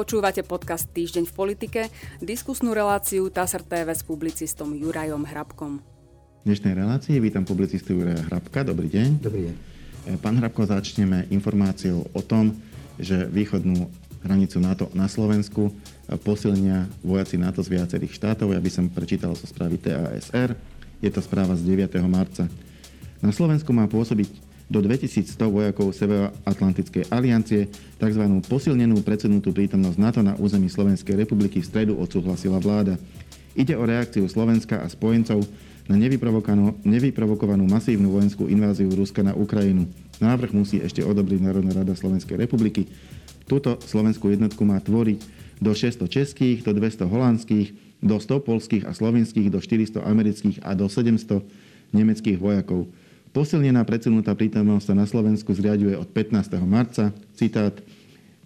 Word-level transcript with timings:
Počúvate 0.00 0.40
podcast 0.40 0.88
Týždeň 0.96 1.28
v 1.28 1.34
politike, 1.36 1.80
diskusnú 2.24 2.72
reláciu 2.72 3.28
TASR 3.28 3.60
TV 3.60 3.92
s 3.92 4.00
publicistom 4.00 4.72
Jurajom 4.72 5.28
Hrabkom. 5.28 5.84
V 6.40 6.44
dnešnej 6.48 6.72
relácii 6.72 7.20
vítam 7.20 7.44
publicistu 7.44 8.00
Juraja 8.00 8.24
Hrabka. 8.24 8.64
Dobrý 8.64 8.88
deň. 8.88 9.20
Dobrý 9.20 9.52
deň. 9.52 9.56
E, 10.08 10.16
pán 10.16 10.40
Hrabko, 10.40 10.64
začneme 10.64 11.28
informáciou 11.28 12.08
o 12.16 12.24
tom, 12.24 12.56
že 12.96 13.28
východnú 13.28 13.92
hranicu 14.24 14.56
NATO 14.64 14.88
na 14.96 15.04
Slovensku 15.04 15.68
e, 15.68 15.72
posilnia 16.16 16.88
vojaci 17.04 17.36
NATO 17.36 17.60
z 17.60 17.68
viacerých 17.68 18.16
štátov. 18.16 18.56
Ja 18.56 18.60
by 18.64 18.72
som 18.72 18.88
prečítal 18.88 19.36
zo 19.36 19.44
správy 19.44 19.76
TASR. 19.76 20.56
Je 21.04 21.12
to 21.12 21.20
správa 21.20 21.52
z 21.60 21.76
9. 21.76 21.92
marca. 22.08 22.48
Na 23.20 23.36
Slovensku 23.36 23.68
má 23.76 23.84
pôsobiť 23.84 24.48
do 24.70 24.78
2100 24.78 25.50
vojakov 25.50 25.90
Severoatlantickej 25.90 27.10
aliancie, 27.10 27.66
tzv. 27.98 28.24
posilnenú 28.46 29.02
predsednutú 29.02 29.50
prítomnosť 29.50 29.98
NATO 29.98 30.22
na 30.22 30.38
území 30.38 30.70
Slovenskej 30.70 31.18
republiky 31.18 31.58
v 31.58 31.66
stredu 31.66 31.98
odsúhlasila 31.98 32.62
vláda. 32.62 32.94
Ide 33.58 33.74
o 33.74 33.82
reakciu 33.82 34.30
Slovenska 34.30 34.78
a 34.78 34.86
spojencov 34.86 35.42
na 35.90 35.98
nevyprovokovanú 36.86 37.66
masívnu 37.66 38.14
vojenskú 38.14 38.46
inváziu 38.46 38.86
Ruska 38.94 39.26
na 39.26 39.34
Ukrajinu. 39.34 39.90
Návrh 40.22 40.54
musí 40.54 40.78
ešte 40.78 41.02
odobriť 41.02 41.42
Národná 41.42 41.74
rada 41.74 41.98
Slovenskej 41.98 42.38
republiky. 42.38 42.86
Túto 43.50 43.74
slovenskú 43.82 44.30
jednotku 44.30 44.62
má 44.62 44.78
tvoriť 44.78 45.18
do 45.58 45.74
600 45.74 46.06
českých, 46.06 46.58
do 46.62 46.70
200 46.70 47.10
holandských, 47.10 47.68
do 48.06 48.22
100 48.22 48.46
polských 48.46 48.84
a 48.86 48.94
slovenských, 48.94 49.50
do 49.50 49.58
400 49.58 49.98
amerických 50.06 50.62
a 50.62 50.78
do 50.78 50.86
700 50.86 51.42
nemeckých 51.90 52.38
vojakov. 52.38 52.86
Posilnená 53.30 53.86
predsunutá 53.86 54.34
prítomnosť 54.34 54.90
sa 54.90 54.94
na 54.98 55.06
Slovensku 55.06 55.54
zriaďuje 55.54 55.94
od 55.94 56.10
15. 56.10 56.50
marca. 56.66 57.14
Citát. 57.38 57.78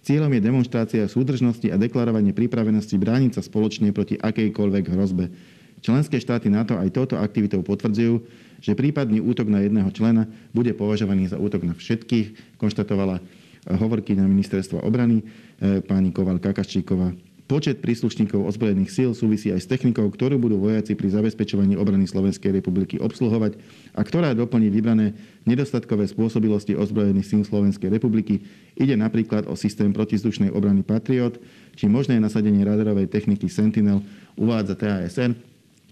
Cieľom 0.04 0.28
je 0.36 0.44
demonstrácia 0.44 1.08
súdržnosti 1.08 1.64
a 1.72 1.80
deklarovanie 1.80 2.36
pripravenosti 2.36 2.92
brániť 3.00 3.40
sa 3.40 3.42
spoločne 3.42 3.96
proti 3.96 4.20
akejkoľvek 4.20 4.84
hrozbe. 4.92 5.32
Členské 5.80 6.20
štáty 6.20 6.52
NATO 6.52 6.76
aj 6.76 6.92
touto 6.92 7.16
aktivitou 7.16 7.64
potvrdzujú, 7.64 8.28
že 8.60 8.76
prípadný 8.76 9.24
útok 9.24 9.48
na 9.48 9.64
jedného 9.64 9.88
člena 9.88 10.28
bude 10.52 10.76
považovaný 10.76 11.32
za 11.32 11.40
útok 11.40 11.64
na 11.64 11.72
všetkých, 11.72 12.60
konštatovala 12.60 13.24
hovorkyňa 13.64 14.28
ministerstva 14.28 14.84
obrany 14.84 15.24
eh, 15.24 15.80
pani 15.80 16.12
Koval 16.12 16.44
Kakaščíková. 16.44 17.33
Počet 17.44 17.84
príslušníkov 17.84 18.40
ozbrojených 18.40 18.88
síl 18.88 19.10
súvisí 19.12 19.52
aj 19.52 19.60
s 19.60 19.68
technikou, 19.68 20.08
ktorú 20.08 20.40
budú 20.40 20.56
vojaci 20.64 20.96
pri 20.96 21.12
zabezpečovaní 21.12 21.76
obrany 21.76 22.08
Slovenskej 22.08 22.48
republiky 22.56 22.96
obsluhovať 22.96 23.60
a 23.92 24.00
ktorá 24.00 24.32
doplní 24.32 24.72
vybrané 24.72 25.12
nedostatkové 25.44 26.08
spôsobilosti 26.08 26.72
ozbrojených 26.72 27.28
síl 27.28 27.42
Slovenskej 27.44 27.92
republiky. 27.92 28.40
Ide 28.80 28.96
napríklad 28.96 29.44
o 29.44 29.60
systém 29.60 29.92
protizdušnej 29.92 30.56
obrany 30.56 30.80
Patriot 30.80 31.36
či 31.76 31.84
možné 31.84 32.16
nasadenie 32.16 32.64
radarovej 32.64 33.12
techniky 33.12 33.52
Sentinel, 33.52 34.00
uvádza 34.40 34.80
TASR. 34.80 35.36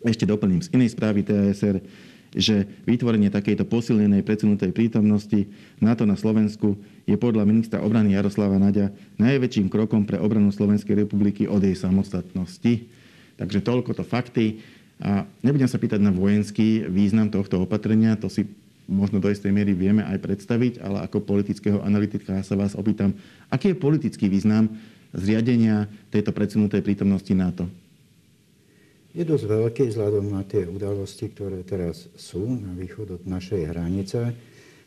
Ešte 0.08 0.24
doplním 0.24 0.64
z 0.64 0.72
inej 0.72 0.96
správy 0.96 1.20
TASR, 1.20 1.84
že 2.32 2.64
vytvorenie 2.88 3.28
takejto 3.28 3.68
posilnenej 3.68 4.24
predsunutej 4.24 4.72
prítomnosti 4.72 5.44
NATO 5.84 6.08
na 6.08 6.16
Slovensku 6.16 6.80
je 7.04 7.16
podľa 7.20 7.44
ministra 7.44 7.84
obrany 7.84 8.16
Jaroslava 8.16 8.56
Naďa 8.56 8.88
najväčším 9.20 9.68
krokom 9.68 10.08
pre 10.08 10.16
obranu 10.16 10.48
Slovenskej 10.48 11.04
republiky 11.04 11.44
od 11.44 11.60
jej 11.60 11.76
samostatnosti. 11.76 12.88
Takže 13.36 13.60
toľko 13.60 14.00
to 14.00 14.04
fakty. 14.06 14.64
A 15.02 15.26
nebudem 15.44 15.68
sa 15.68 15.76
pýtať 15.76 15.98
na 15.98 16.14
vojenský 16.14 16.86
význam 16.88 17.28
tohto 17.28 17.60
opatrenia, 17.60 18.14
to 18.16 18.30
si 18.30 18.46
možno 18.86 19.18
do 19.18 19.28
istej 19.30 19.50
miery 19.50 19.74
vieme 19.74 20.02
aj 20.06 20.22
predstaviť, 20.22 20.78
ale 20.78 21.02
ako 21.04 21.22
politického 21.22 21.82
analytika 21.82 22.38
sa 22.46 22.54
vás 22.54 22.78
opýtam, 22.78 23.14
aký 23.50 23.74
je 23.74 23.82
politický 23.82 24.26
význam 24.30 24.70
zriadenia 25.12 25.90
tejto 26.08 26.30
predsunutej 26.30 26.80
prítomnosti 26.86 27.34
NATO? 27.34 27.66
Je 29.12 29.28
dosť 29.28 29.44
veľký 29.44 29.84
vzhľadom 29.92 30.32
na 30.32 30.40
tie 30.48 30.64
udalosti, 30.64 31.28
ktoré 31.28 31.60
teraz 31.68 32.08
sú 32.16 32.48
na 32.48 32.72
východ 32.72 33.20
od 33.20 33.22
našej 33.28 33.68
hranice 33.68 34.32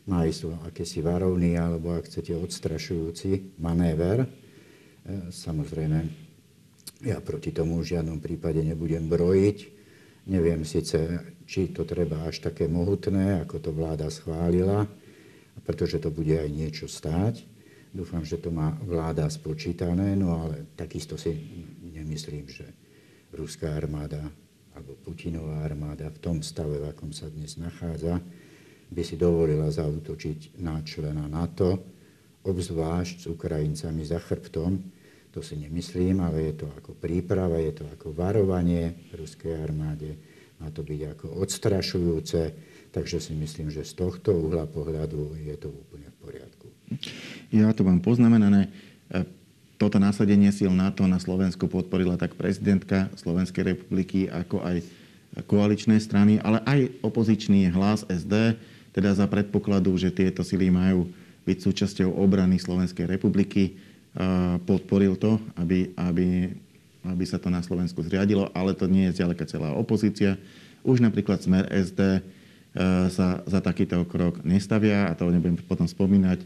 má 0.06 0.22
ísť 0.22 0.54
akési 0.62 1.02
varovný 1.02 1.58
alebo 1.58 1.94
ak 1.94 2.06
chcete 2.06 2.32
odstrašujúci 2.38 3.58
manéver. 3.58 4.22
E, 4.22 4.28
samozrejme, 5.34 5.98
ja 7.02 7.18
proti 7.18 7.50
tomu 7.50 7.82
v 7.82 7.90
žiadnom 7.94 8.22
prípade 8.22 8.62
nebudem 8.62 9.10
brojiť. 9.10 9.58
Neviem 10.30 10.66
síce, 10.66 11.22
či 11.46 11.70
to 11.70 11.86
treba 11.86 12.26
až 12.26 12.42
také 12.42 12.66
mohutné, 12.66 13.46
ako 13.46 13.62
to 13.62 13.70
vláda 13.70 14.10
schválila, 14.10 14.86
pretože 15.62 16.02
to 16.02 16.10
bude 16.10 16.34
aj 16.34 16.50
niečo 16.50 16.86
stáť. 16.90 17.42
Dúfam, 17.94 18.26
že 18.26 18.38
to 18.42 18.50
má 18.50 18.74
vláda 18.82 19.26
spočítané, 19.30 20.18
no 20.18 20.34
ale 20.34 20.66
takisto 20.74 21.14
si 21.14 21.30
nemyslím, 21.94 22.46
že 22.50 22.66
ruská 23.36 23.76
armáda 23.76 24.32
alebo 24.76 24.92
Putinová 25.00 25.64
armáda 25.64 26.12
v 26.12 26.20
tom 26.20 26.36
stave, 26.44 26.76
v 26.76 26.92
akom 26.92 27.08
sa 27.08 27.32
dnes 27.32 27.56
nachádza, 27.56 28.20
by 28.92 29.02
si 29.02 29.16
dovolila 29.16 29.72
zautočiť 29.72 30.60
na 30.60 30.84
člena 30.84 31.24
NATO, 31.26 31.80
obzvlášť 32.44 33.24
s 33.24 33.26
Ukrajincami 33.26 34.04
za 34.04 34.20
chrbtom. 34.20 34.78
To 35.32 35.40
si 35.40 35.56
nemyslím, 35.56 36.20
ale 36.20 36.52
je 36.52 36.64
to 36.64 36.66
ako 36.76 36.92
príprava, 36.96 37.56
je 37.58 37.82
to 37.82 37.84
ako 37.88 38.12
varovanie 38.12 39.10
ruskej 39.16 39.56
armáde. 39.64 40.16
Má 40.60 40.68
to 40.72 40.84
byť 40.84 41.00
ako 41.16 41.26
odstrašujúce, 41.40 42.40
takže 42.92 43.20
si 43.20 43.32
myslím, 43.36 43.68
že 43.68 43.84
z 43.84 43.92
tohto 43.96 44.32
uhla 44.32 44.64
pohľadu 44.68 45.36
je 45.40 45.56
to 45.56 45.68
úplne 45.68 46.08
v 46.08 46.16
poriadku. 46.20 46.66
Ja 47.52 47.72
to 47.76 47.84
mám 47.84 48.00
poznamenané. 48.00 48.72
Toto 49.76 50.00
nasadenie 50.00 50.48
síl 50.56 50.72
NATO 50.72 51.04
na 51.04 51.20
Slovensku 51.20 51.68
podporila 51.68 52.16
tak 52.16 52.32
prezidentka 52.32 53.12
Slovenskej 53.12 53.76
republiky, 53.76 54.24
ako 54.24 54.64
aj 54.64 54.80
koaličné 55.44 56.00
strany, 56.00 56.40
ale 56.40 56.64
aj 56.64 56.96
opozičný 57.04 57.68
hlas 57.76 58.08
SD 58.08 58.56
teda 58.96 59.12
za 59.12 59.28
predpokladu, 59.28 59.92
že 60.00 60.08
tieto 60.08 60.40
sily 60.40 60.72
majú 60.72 61.12
byť 61.44 61.58
súčasťou 61.60 62.08
obrany 62.16 62.56
Slovenskej 62.56 63.04
republiky, 63.04 63.76
podporil 64.64 65.20
to, 65.20 65.36
aby, 65.60 65.92
aby, 65.92 66.56
aby 67.04 67.24
sa 67.28 67.36
to 67.36 67.52
na 67.52 67.60
Slovensku 67.60 68.00
zriadilo, 68.00 68.48
ale 68.56 68.72
to 68.72 68.88
nie 68.88 69.12
je 69.12 69.20
zďaleka 69.20 69.44
celá 69.44 69.76
opozícia. 69.76 70.40
Už 70.80 71.04
napríklad 71.04 71.44
Smer 71.44 71.68
SD 71.68 72.24
sa 73.12 73.44
za 73.44 73.60
takýto 73.60 74.00
krok 74.08 74.40
nestavia, 74.40 75.04
a 75.08 75.12
to 75.12 75.28
nebudem 75.28 75.60
potom 75.68 75.84
spomínať, 75.84 76.40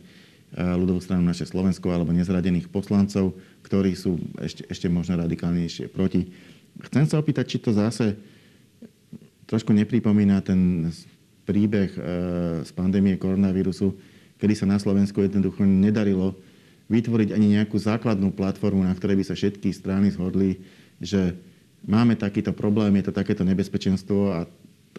ľudovú 0.57 0.99
stranu 0.99 1.23
naše 1.23 1.47
Slovensko 1.47 1.95
alebo 1.95 2.11
nezradených 2.11 2.67
poslancov, 2.71 3.39
ktorí 3.63 3.95
sú 3.95 4.19
ešte, 4.43 4.67
ešte 4.67 4.87
možno 4.91 5.19
radikálnejšie 5.23 5.87
proti. 5.95 6.27
Chcem 6.91 7.07
sa 7.07 7.23
opýtať, 7.23 7.45
či 7.47 7.59
to 7.63 7.71
zase 7.71 8.19
trošku 9.47 9.75
nepripomína 9.75 10.43
ten 10.47 10.91
príbeh 11.43 11.91
eh, 11.91 12.03
z 12.63 12.71
pandémie 12.75 13.19
koronavírusu, 13.19 13.95
kedy 14.39 14.55
sa 14.55 14.67
na 14.71 14.79
Slovensku 14.79 15.19
jednoducho 15.19 15.67
nedarilo 15.67 16.39
vytvoriť 16.91 17.35
ani 17.35 17.59
nejakú 17.59 17.79
základnú 17.79 18.35
platformu, 18.35 18.83
na 18.83 18.95
ktorej 18.95 19.23
by 19.23 19.25
sa 19.27 19.35
všetky 19.39 19.71
strany 19.71 20.11
zhodli, 20.11 20.59
že 20.99 21.39
máme 21.87 22.19
takýto 22.19 22.51
problém, 22.51 22.99
je 22.99 23.11
to 23.11 23.15
takéto 23.15 23.47
nebezpečenstvo 23.47 24.35
a 24.35 24.39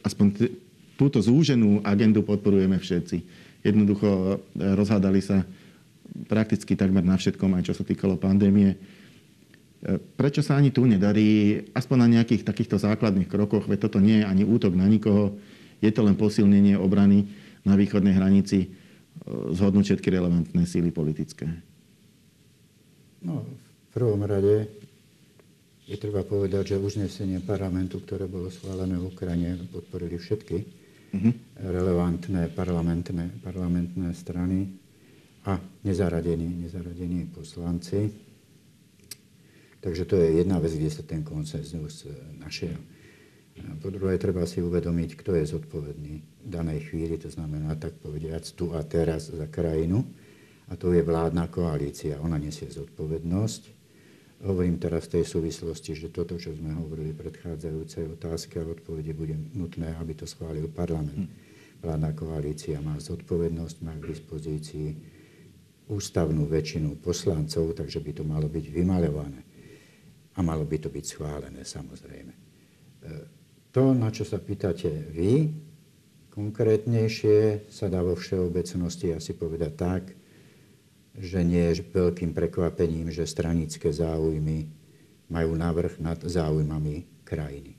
aspoň 0.08 0.28
t- 0.32 0.54
túto 0.96 1.20
zúženú 1.20 1.84
agendu 1.84 2.24
podporujeme 2.24 2.80
všetci. 2.80 3.18
Jednoducho 3.62 4.10
eh, 4.38 4.76
rozhádali 4.76 5.22
sa 5.22 5.46
prakticky 6.28 6.76
takmer 6.76 7.06
na 7.06 7.16
všetkom, 7.16 7.56
aj 7.56 7.72
čo 7.72 7.74
sa 7.78 7.88
týkalo 7.88 8.20
pandémie. 8.20 8.76
Eh, 8.76 9.98
prečo 9.98 10.44
sa 10.44 10.58
ani 10.58 10.74
tu 10.74 10.86
nedarí, 10.86 11.62
aspoň 11.74 11.98
na 11.98 12.08
nejakých 12.20 12.46
takýchto 12.46 12.82
základných 12.82 13.30
krokoch, 13.30 13.66
veď 13.70 13.90
toto 13.90 13.98
nie 14.02 14.22
je 14.22 14.26
ani 14.26 14.44
útok 14.44 14.74
na 14.76 14.86
nikoho, 14.90 15.38
je 15.82 15.90
to 15.90 16.06
len 16.06 16.14
posilnenie 16.14 16.78
obrany 16.78 17.26
na 17.66 17.74
východnej 17.74 18.14
hranici 18.14 18.60
e, 18.66 18.68
zhodnúť 19.58 19.90
všetky 19.98 20.14
relevantné 20.14 20.70
síly 20.70 20.94
politické? 20.94 21.50
No, 23.26 23.41
v 23.41 23.90
prvom 23.90 24.22
rade 24.22 24.70
je 25.90 25.97
treba 25.97 26.22
povedať, 26.22 26.78
že 26.78 26.82
uznesenie 26.82 27.41
parlamentu, 27.41 27.97
ktoré 27.97 28.30
bolo 28.30 28.53
schválené 28.53 28.94
v 28.94 29.09
Ukrajine, 29.09 29.58
podporili 29.74 30.22
všetky 30.22 30.81
uh-huh. 31.13 31.34
relevantné 31.59 32.47
parlamentné, 32.55 33.43
parlamentné 33.43 34.13
strany 34.16 34.67
a 35.46 35.59
nezaradení, 35.84 36.63
nezaradení 36.63 37.25
poslanci. 37.31 38.11
Takže 39.81 40.05
to 40.05 40.16
je 40.16 40.46
jedna 40.46 40.61
vec, 40.61 40.78
kde 40.78 40.91
sa 40.93 41.02
ten 41.02 41.25
konsenzus 41.25 42.05
našiel. 42.37 42.78
Po 43.81 43.90
druhé, 43.90 44.17
treba 44.22 44.46
si 44.46 44.61
uvedomiť, 44.61 45.17
kto 45.17 45.35
je 45.35 45.46
zodpovedný 45.58 46.13
v 46.22 46.49
danej 46.49 46.90
chvíli, 46.90 47.17
to 47.17 47.29
znamená 47.29 47.75
tak 47.75 47.97
povediac 47.97 48.46
tu 48.53 48.72
a 48.78 48.85
teraz 48.85 49.34
za 49.34 49.49
krajinu. 49.49 50.05
A 50.72 50.79
to 50.79 50.96
je 50.96 51.03
vládna 51.03 51.52
koalícia. 51.52 52.22
Ona 52.23 52.40
nesie 52.40 52.72
zodpovednosť. 52.72 53.81
Hovorím 54.41 54.82
teraz 54.82 55.05
v 55.05 55.22
tej 55.22 55.26
súvislosti, 55.38 55.93
že 55.93 56.09
toto, 56.09 56.34
čo 56.41 56.49
sme 56.58 56.73
hovorili 56.73 57.14
v 57.14 57.29
predchádzajúcej 57.29 58.17
otázke 58.17 58.58
a 58.58 58.66
odpovede, 58.66 59.14
bude 59.14 59.38
nutné, 59.53 59.93
aby 60.02 60.17
to 60.17 60.26
schválil 60.26 60.66
parlament. 60.66 61.29
Vládna 61.78 62.17
koalícia 62.17 62.82
má 62.82 62.97
zodpovednosť, 62.97 63.76
má 63.85 63.93
k 64.02 64.09
dispozícii 64.09 64.90
ústavnú 65.93 66.49
väčšinu 66.49 66.97
poslancov, 67.05 67.78
takže 67.78 68.02
by 68.02 68.11
to 68.17 68.23
malo 68.26 68.49
byť 68.49 68.66
vymaľované. 68.66 69.41
A 70.34 70.40
malo 70.41 70.66
by 70.66 70.78
to 70.82 70.90
byť 70.90 71.05
schválené, 71.05 71.61
samozrejme. 71.61 72.34
E, 72.34 72.40
to, 73.70 73.94
na 73.94 74.09
čo 74.09 74.26
sa 74.26 74.41
pýtate 74.41 74.90
vy, 75.11 75.53
konkrétnejšie 76.34 77.70
sa 77.70 77.91
dá 77.91 78.02
vo 78.02 78.17
všeobecnosti 78.17 79.14
asi 79.14 79.37
povedať 79.37 79.72
tak, 79.76 80.03
že 81.17 81.43
nie 81.43 81.72
je 81.72 81.84
veľkým 81.91 82.31
prekvapením, 82.31 83.11
že 83.11 83.28
stranické 83.28 83.91
záujmy 83.91 84.67
majú 85.31 85.52
navrh 85.55 85.99
nad 85.99 86.19
záujmami 86.19 87.23
krajiny. 87.28 87.75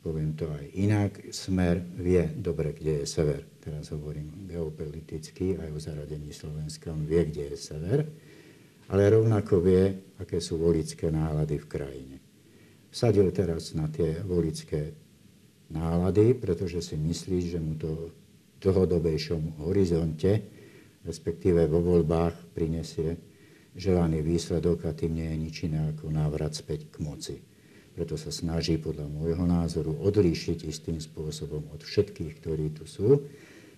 Poviem 0.00 0.38
to 0.38 0.46
aj 0.46 0.64
inak. 0.78 1.12
Smer 1.34 1.82
vie 1.98 2.30
dobre, 2.38 2.76
kde 2.76 3.02
je 3.02 3.06
sever. 3.10 3.42
Teraz 3.58 3.90
hovorím 3.90 4.46
geopoliticky 4.46 5.58
aj 5.58 5.68
o 5.74 5.82
zaradení 5.82 6.30
Slovenska. 6.30 6.94
On 6.94 7.02
vie, 7.02 7.26
kde 7.26 7.50
je 7.50 7.56
sever, 7.58 8.06
ale 8.86 9.10
rovnako 9.10 9.58
vie, 9.58 10.14
aké 10.22 10.38
sú 10.38 10.62
volické 10.62 11.10
nálady 11.10 11.58
v 11.58 11.66
krajine. 11.66 12.16
Vsadil 12.94 13.26
teraz 13.34 13.74
na 13.74 13.90
tie 13.90 14.22
volické 14.22 14.94
nálady, 15.74 16.38
pretože 16.38 16.86
si 16.86 16.94
myslí, 16.94 17.38
že 17.50 17.58
mu 17.58 17.74
to 17.74 17.90
v 17.90 18.10
dlhodobejšom 18.62 19.58
horizonte 19.66 20.55
respektíve 21.06 21.70
vo 21.70 21.80
voľbách 21.80 22.52
prinesie 22.52 23.16
želaný 23.78 24.24
výsledok 24.24 24.88
a 24.88 24.96
tým 24.96 25.16
nie 25.16 25.28
je 25.30 25.36
nič 25.38 25.56
iné 25.68 25.94
ako 25.94 26.10
návrat 26.10 26.56
späť 26.56 26.90
k 26.90 26.96
moci. 27.04 27.36
Preto 27.96 28.20
sa 28.20 28.28
snaží 28.28 28.76
podľa 28.76 29.08
môjho 29.08 29.48
názoru 29.48 29.96
odlíšiť 30.04 30.68
istým 30.68 31.00
spôsobom 31.00 31.64
od 31.72 31.80
všetkých, 31.80 32.32
ktorí 32.44 32.66
tu 32.76 32.84
sú. 32.84 33.24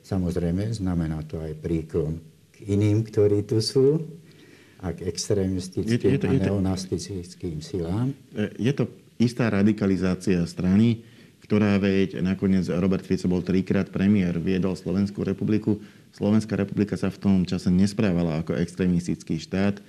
Samozrejme, 0.02 0.74
znamená 0.74 1.22
to 1.22 1.38
aj 1.38 1.54
príklon 1.62 2.18
k 2.50 2.74
iným, 2.74 3.06
ktorí 3.06 3.46
tu 3.46 3.62
sú 3.62 4.02
a 4.82 4.90
k 4.94 5.06
extrémistickým 5.06 5.94
je 5.94 5.98
to, 5.98 6.08
je 6.08 6.18
to, 6.18 6.26
a 6.26 6.34
neonastickým 6.50 7.58
silám. 7.62 8.10
E, 8.34 8.58
je 8.58 8.72
to 8.74 8.90
istá 9.18 9.50
radikalizácia 9.50 10.42
strany, 10.46 11.02
ktorá 11.42 11.78
veď 11.78 12.22
nakoniec 12.22 12.66
Robert 12.70 13.06
Fico 13.06 13.26
bol 13.26 13.42
trikrát 13.42 13.90
premiér, 13.90 14.38
viedol 14.38 14.74
Slovenskú 14.74 15.22
republiku. 15.26 15.78
Slovenská 16.14 16.56
republika 16.56 16.96
sa 16.96 17.12
v 17.12 17.18
tom 17.20 17.36
čase 17.44 17.68
nesprávala 17.68 18.40
ako 18.40 18.56
extrémistický 18.56 19.38
štát. 19.38 19.78
E, 19.78 19.82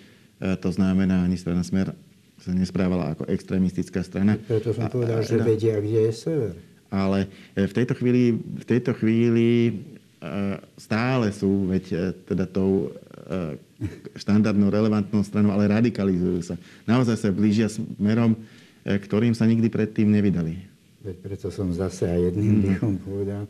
to 0.59 0.69
znamená, 0.69 1.23
ani 1.23 1.39
strana 1.39 1.63
Smer 1.63 1.95
sa 2.39 2.51
nesprávala 2.55 3.11
ako 3.15 3.27
extrémistická 3.27 3.99
strana. 4.03 4.39
Preto 4.39 4.71
som 4.71 4.87
povedal, 4.87 5.19
a, 5.19 5.25
že 5.25 5.39
vedia, 5.43 5.79
kde 5.79 6.09
je 6.09 6.13
sever. 6.13 6.53
Ale 6.91 7.27
e, 7.55 7.67
v 7.67 7.73
tejto 7.75 7.93
chvíli, 7.95 8.35
v 8.39 8.65
tejto 8.65 8.91
chvíli 8.95 9.49
e, 9.67 9.71
stále 10.79 11.31
sú 11.35 11.69
veď 11.71 12.15
teda 12.27 12.47
tou 12.49 12.91
štandardnou 14.17 14.73
relevantnou 14.73 15.21
stranou, 15.21 15.53
ale 15.53 15.69
radikalizujú 15.69 16.41
sa. 16.41 16.55
Naozaj 16.89 17.13
sa 17.13 17.29
blížia 17.29 17.69
smerom, 17.69 18.33
ktorým 18.81 19.37
sa 19.37 19.45
nikdy 19.45 19.69
predtým 19.69 20.09
nevydali. 20.09 20.65
Veď 21.05 21.15
preto 21.21 21.47
som 21.53 21.69
zase 21.71 22.09
aj 22.09 22.33
jedným 22.33 22.59
mm. 22.59 22.63
dýchom 22.65 22.93
povedal, 22.99 23.43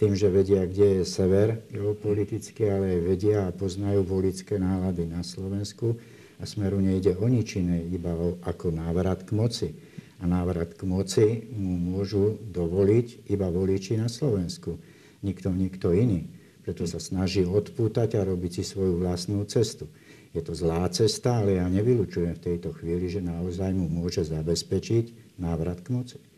tým, 0.00 0.16
že 0.16 0.32
vedia, 0.32 0.64
kde 0.64 1.04
je 1.04 1.04
sever 1.04 1.60
geopoliticky, 1.68 2.64
ale 2.72 2.96
aj 2.96 3.00
vedia 3.04 3.38
a 3.44 3.52
poznajú 3.52 4.00
volické 4.00 4.56
nálady 4.56 5.04
na 5.04 5.20
Slovensku. 5.20 6.00
A 6.40 6.48
smeru 6.48 6.80
nejde 6.80 7.12
o 7.20 7.28
nič 7.28 7.60
iné, 7.60 7.84
iba 7.84 8.16
o, 8.16 8.40
ako 8.40 8.72
návrat 8.72 9.28
k 9.28 9.36
moci. 9.36 9.68
A 10.16 10.24
návrat 10.24 10.72
k 10.72 10.88
moci 10.88 11.52
mu 11.52 11.76
môžu 11.76 12.40
dovoliť 12.48 13.28
iba 13.28 13.52
voliči 13.52 14.00
na 14.00 14.08
Slovensku. 14.08 14.80
Nikto, 15.20 15.52
nikto 15.52 15.92
iný. 15.92 16.32
Preto 16.64 16.88
sa 16.88 16.96
snaží 16.96 17.44
odpútať 17.44 18.16
a 18.16 18.24
robiť 18.24 18.60
si 18.60 18.64
svoju 18.64 19.04
vlastnú 19.04 19.44
cestu. 19.44 19.84
Je 20.32 20.40
to 20.40 20.56
zlá 20.56 20.88
cesta, 20.88 21.44
ale 21.44 21.60
ja 21.60 21.68
nevylučujem 21.68 22.40
v 22.40 22.44
tejto 22.48 22.72
chvíli, 22.72 23.12
že 23.12 23.20
naozaj 23.20 23.76
mu 23.76 23.84
môže 23.92 24.24
zabezpečiť 24.24 25.36
návrat 25.36 25.84
k 25.84 25.92
moci. 25.92 26.29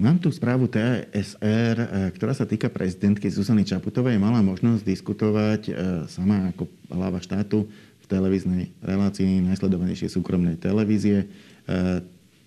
Mám 0.00 0.16
tu 0.16 0.32
správu 0.32 0.64
TSR, 0.64 1.76
e, 1.76 1.86
ktorá 2.16 2.32
sa 2.32 2.48
týka 2.48 2.72
prezidentky 2.72 3.28
Zuzany 3.28 3.68
Čaputovej. 3.68 4.16
Mala 4.16 4.40
možnosť 4.40 4.80
diskutovať 4.80 5.62
e, 5.68 5.72
sama 6.08 6.48
ako 6.56 6.72
hlava 6.88 7.20
štátu 7.20 7.68
v 8.00 8.06
televíznej 8.08 8.72
relácii 8.80 9.44
najsledovanejšej 9.52 10.16
súkromnej 10.16 10.56
televízie 10.56 11.20
e, 11.20 11.26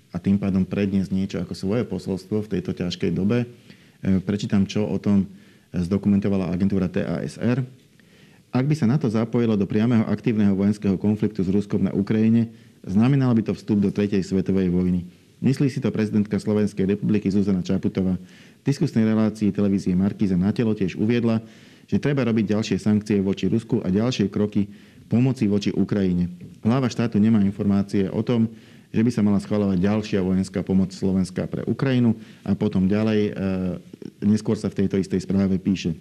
a 0.09 0.17
tým 0.17 0.41
pádom 0.41 0.65
predniesť 0.65 1.13
niečo 1.13 1.37
ako 1.45 1.53
svoje 1.53 1.85
posolstvo 1.85 2.41
v 2.41 2.51
tejto 2.57 2.73
ťažkej 2.73 3.13
dobe. 3.13 3.45
Prečítam, 4.25 4.65
čo 4.65 4.89
o 4.89 4.97
tom 4.97 5.29
zdokumentovala 5.73 6.49
agentúra 6.49 6.89
TASR. 6.89 7.65
Ak 8.49 8.65
by 8.65 8.75
sa 8.77 8.85
na 8.85 8.97
to 9.01 9.09
zapojilo 9.09 9.57
do 9.57 9.65
priameho 9.65 10.05
aktívneho 10.05 10.53
vojenského 10.53 10.97
konfliktu 11.01 11.41
s 11.41 11.49
Ruskom 11.49 11.85
na 11.85 11.93
Ukrajine, 11.93 12.53
znamenalo 12.85 13.33
by 13.33 13.41
to 13.45 13.53
vstup 13.57 13.81
do 13.81 13.89
tretej 13.89 14.21
svetovej 14.21 14.69
vojny. 14.69 15.22
Myslí 15.43 15.67
si 15.67 15.83
to 15.83 15.91
prezidentka 15.91 16.39
Slovenskej 16.39 16.87
republiky 16.87 17.27
Zuzana 17.27 17.59
Čaputová. 17.59 18.15
V 18.15 18.63
diskusnej 18.63 19.03
relácii 19.03 19.51
televízie 19.51 19.91
Markíza 19.91 20.39
na 20.39 20.55
telo 20.55 20.71
tiež 20.71 20.95
uviedla, 20.95 21.43
že 21.83 21.99
treba 21.99 22.23
robiť 22.23 22.55
ďalšie 22.55 22.79
sankcie 22.79 23.19
voči 23.19 23.51
Rusku 23.51 23.83
a 23.83 23.91
ďalšie 23.91 24.31
kroky 24.31 24.71
pomoci 25.11 25.51
voči 25.51 25.75
Ukrajine. 25.75 26.31
Hlava 26.63 26.87
štátu 26.87 27.19
nemá 27.19 27.43
informácie 27.43 28.07
o 28.07 28.23
tom, 28.23 28.47
že 28.87 29.03
by 29.03 29.11
sa 29.11 29.19
mala 29.19 29.43
schváľovať 29.43 29.83
ďalšia 29.83 30.23
vojenská 30.23 30.63
pomoc 30.63 30.95
Slovenska 30.95 31.43
pre 31.43 31.67
Ukrajinu 31.67 32.15
a 32.47 32.55
potom 32.55 32.87
ďalej, 32.87 33.21
e, 33.27 33.31
neskôr 34.23 34.55
sa 34.55 34.71
v 34.71 34.85
tejto 34.85 34.95
istej 34.95 35.27
správe 35.27 35.59
píše. 35.59 35.99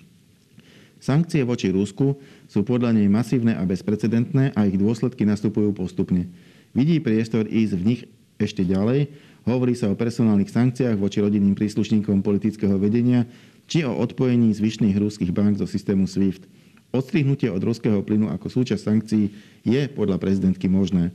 Sankcie 1.02 1.42
voči 1.42 1.74
Rusku 1.74 2.14
sú 2.46 2.62
podľa 2.62 2.94
nej 2.94 3.10
masívne 3.10 3.58
a 3.58 3.66
bezprecedentné 3.66 4.54
a 4.54 4.70
ich 4.70 4.78
dôsledky 4.78 5.26
nastupujú 5.26 5.74
postupne. 5.74 6.30
Vidí 6.78 7.02
priestor 7.02 7.50
ísť 7.50 7.74
v 7.74 7.82
nich 7.82 8.00
ešte 8.38 8.62
ďalej, 8.62 9.10
Hovorí 9.42 9.74
sa 9.74 9.90
o 9.90 9.98
personálnych 9.98 10.54
sankciách 10.54 10.94
voči 10.94 11.18
rodinným 11.18 11.58
príslušníkom 11.58 12.22
politického 12.22 12.78
vedenia 12.78 13.26
či 13.66 13.82
o 13.82 13.90
odpojení 13.90 14.54
zvyšných 14.54 14.94
ruských 14.94 15.34
bank 15.34 15.58
zo 15.58 15.66
systému 15.66 16.06
SWIFT. 16.06 16.46
Odstrihnutie 16.94 17.50
od 17.50 17.62
ruského 17.64 17.98
plynu 18.06 18.30
ako 18.30 18.46
súčasť 18.52 18.82
sankcií 18.84 19.34
je 19.66 19.82
podľa 19.90 20.22
prezidentky 20.22 20.70
možné. 20.70 21.10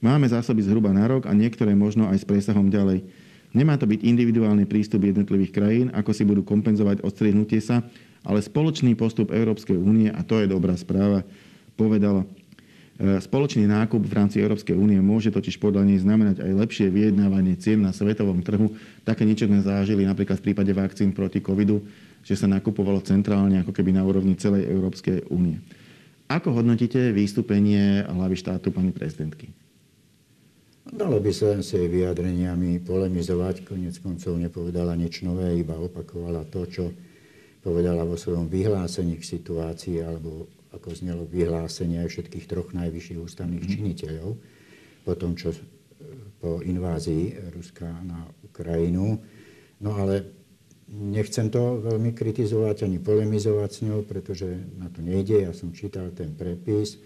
Máme 0.00 0.24
zásoby 0.24 0.64
zhruba 0.64 0.94
na 0.96 1.04
rok 1.04 1.28
a 1.28 1.36
niektoré 1.36 1.76
možno 1.76 2.08
aj 2.08 2.24
s 2.24 2.28
presahom 2.28 2.72
ďalej. 2.72 3.04
Nemá 3.52 3.76
to 3.76 3.84
byť 3.84 4.06
individuálny 4.06 4.64
prístup 4.64 5.04
jednotlivých 5.04 5.52
krajín, 5.52 5.88
ako 5.92 6.14
si 6.16 6.24
budú 6.24 6.40
kompenzovať 6.46 7.04
odstrihnutie 7.04 7.60
sa, 7.60 7.84
ale 8.24 8.40
spoločný 8.40 8.96
postup 8.96 9.34
Európskej 9.34 9.76
únie, 9.76 10.08
a 10.08 10.24
to 10.24 10.40
je 10.40 10.48
dobrá 10.48 10.72
správa, 10.78 11.26
povedala 11.74 12.24
spoločný 13.00 13.64
nákup 13.64 14.04
v 14.04 14.12
rámci 14.12 14.44
Európskej 14.44 14.76
únie 14.76 15.00
môže 15.00 15.32
totiž 15.32 15.56
podľa 15.56 15.88
nej 15.88 15.98
znamenať 16.04 16.44
aj 16.44 16.52
lepšie 16.52 16.92
vyjednávanie 16.92 17.56
cien 17.56 17.80
na 17.80 17.96
svetovom 17.96 18.44
trhu. 18.44 18.76
Také 19.08 19.24
niečo 19.24 19.48
sme 19.48 19.64
zažili 19.64 20.04
napríklad 20.04 20.36
v 20.36 20.52
prípade 20.52 20.68
vakcín 20.76 21.16
proti 21.16 21.40
covidu, 21.40 21.80
že 22.20 22.36
sa 22.36 22.44
nakupovalo 22.44 23.00
centrálne 23.00 23.64
ako 23.64 23.72
keby 23.72 23.96
na 23.96 24.04
úrovni 24.04 24.36
celej 24.36 24.68
Európskej 24.68 25.32
únie. 25.32 25.56
Ako 26.28 26.52
hodnotíte 26.52 27.10
vystúpenie 27.10 28.04
hlavy 28.04 28.36
štátu 28.36 28.68
pani 28.68 28.92
prezidentky? 28.92 29.48
Dalo 30.90 31.16
by 31.22 31.32
sa 31.32 31.56
s 31.56 31.72
jej 31.72 31.88
vyjadreniami 31.88 32.84
polemizovať. 32.84 33.64
Konec 33.64 33.96
koncov 34.02 34.36
nepovedala 34.36 34.92
nič 34.92 35.24
nové, 35.24 35.56
iba 35.56 35.72
opakovala 35.78 36.44
to, 36.52 36.68
čo 36.68 36.84
povedala 37.64 38.04
vo 38.04 38.20
svojom 38.20 38.50
vyhlásení 38.50 39.16
k 39.16 39.24
situácii 39.24 40.04
alebo 40.04 40.59
ako 40.70 40.94
znelo 40.94 41.26
vyhlásenie 41.26 42.02
aj 42.02 42.08
všetkých 42.14 42.46
troch 42.46 42.70
najvyšších 42.72 43.18
ústavných 43.18 43.64
mhm. 43.64 43.70
činiteľov 43.70 44.30
po 45.04 45.12
tom, 45.16 45.34
čo 45.34 45.54
po 46.40 46.64
invázii 46.64 47.52
Ruska 47.52 47.86
na 48.04 48.24
Ukrajinu. 48.44 49.20
No 49.80 49.90
ale 49.96 50.24
nechcem 50.88 51.52
to 51.52 51.84
veľmi 51.84 52.16
kritizovať 52.16 52.88
ani 52.88 52.98
polemizovať 52.98 53.70
s 53.70 53.80
ňou, 53.84 54.00
pretože 54.08 54.48
na 54.80 54.88
to 54.88 55.04
nejde. 55.04 55.44
Ja 55.44 55.52
som 55.52 55.76
čítal 55.76 56.10
ten 56.16 56.32
prepis. 56.32 56.96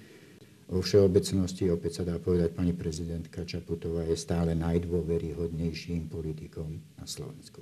O 0.73 0.81
všeobecnosti 0.81 1.69
opäť 1.69 2.01
sa 2.01 2.05
dá 2.09 2.17
povedať, 2.17 2.57
pani 2.57 2.73
prezidentka 2.73 3.45
Čaputová 3.45 4.09
je 4.09 4.17
stále 4.17 4.57
najdôveryhodnejším 4.57 6.09
politikom 6.09 6.81
na 6.97 7.05
Slovensku. 7.05 7.61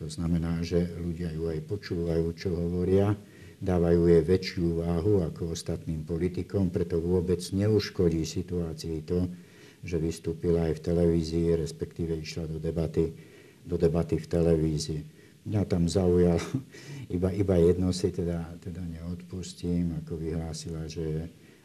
To 0.00 0.06
znamená, 0.08 0.64
že 0.64 0.88
ľudia 0.96 1.34
ju 1.36 1.52
aj 1.52 1.60
počúvajú, 1.68 2.32
čo 2.32 2.54
hovoria 2.54 3.12
dávajú 3.58 4.06
jej 4.06 4.22
väčšiu 4.22 4.66
váhu 4.86 5.26
ako 5.26 5.54
ostatným 5.54 6.06
politikom, 6.06 6.70
preto 6.70 7.02
vôbec 7.02 7.42
neuškodí 7.42 8.22
situácii 8.22 9.02
to, 9.02 9.26
že 9.82 9.98
vystúpila 9.98 10.70
aj 10.70 10.78
v 10.78 10.84
televízii, 10.90 11.46
respektíve 11.58 12.14
išla 12.18 12.46
do 12.46 12.58
debaty, 12.62 13.14
do 13.66 13.74
debaty 13.74 14.18
v 14.18 14.26
televízii. 14.26 15.02
Mňa 15.46 15.62
tam 15.66 15.90
zaujalo, 15.90 16.42
iba, 17.16 17.34
iba 17.34 17.56
jedno 17.58 17.90
si 17.90 18.14
teda, 18.14 18.58
teda 18.62 18.82
neodpustím, 18.82 20.02
ako 20.02 20.18
vyhlásila, 20.18 20.86
že 20.86 21.02
je 21.02 21.22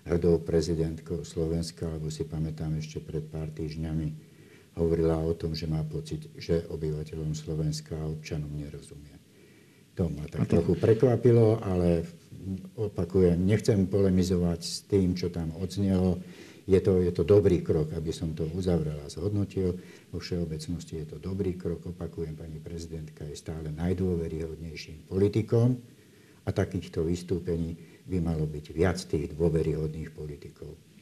hrdou 0.10 0.42
prezidentkou 0.42 1.24
Slovenska, 1.24 1.88
alebo 1.88 2.12
si 2.12 2.26
pamätám 2.28 2.76
ešte 2.76 3.00
pred 3.00 3.24
pár 3.24 3.54
týždňami, 3.54 4.34
hovorila 4.76 5.22
o 5.22 5.38
tom, 5.38 5.54
že 5.54 5.70
má 5.70 5.86
pocit, 5.86 6.26
že 6.36 6.66
obyvateľom 6.68 7.38
Slovenska 7.38 7.94
a 7.96 8.10
občanom 8.10 8.50
nerozumie. 8.50 9.23
To 9.94 10.10
ma 10.10 10.26
tak 10.26 10.50
trochu 10.50 10.74
prekvapilo, 10.78 11.62
ale 11.62 12.02
opakujem, 12.76 13.38
nechcem 13.38 13.86
polemizovať 13.86 14.60
s 14.66 14.76
tým, 14.90 15.14
čo 15.14 15.30
tam 15.30 15.54
odznelo. 15.62 16.18
Je 16.64 16.80
to, 16.80 17.04
je 17.04 17.12
to 17.12 17.28
dobrý 17.28 17.60
krok, 17.60 17.92
aby 17.92 18.16
som 18.16 18.32
to 18.32 18.48
uzavrel 18.56 18.96
a 19.04 19.12
zhodnotil. 19.12 19.76
Vo 20.16 20.24
všeobecnosti 20.24 21.04
je 21.04 21.06
to 21.16 21.18
dobrý 21.20 21.60
krok. 21.60 21.84
Opakujem, 21.92 22.40
pani 22.40 22.58
prezidentka 22.64 23.28
je 23.28 23.36
stále 23.36 23.68
najdôveryhodnejším 23.76 25.12
politikom 25.12 25.76
a 26.48 26.50
takýchto 26.56 27.04
vystúpení 27.04 27.76
by 28.08 28.18
malo 28.24 28.48
byť 28.48 28.66
viac 28.72 28.98
tých 29.00 29.36
dôveryhodných 29.36 30.16
politikov. 30.16 30.93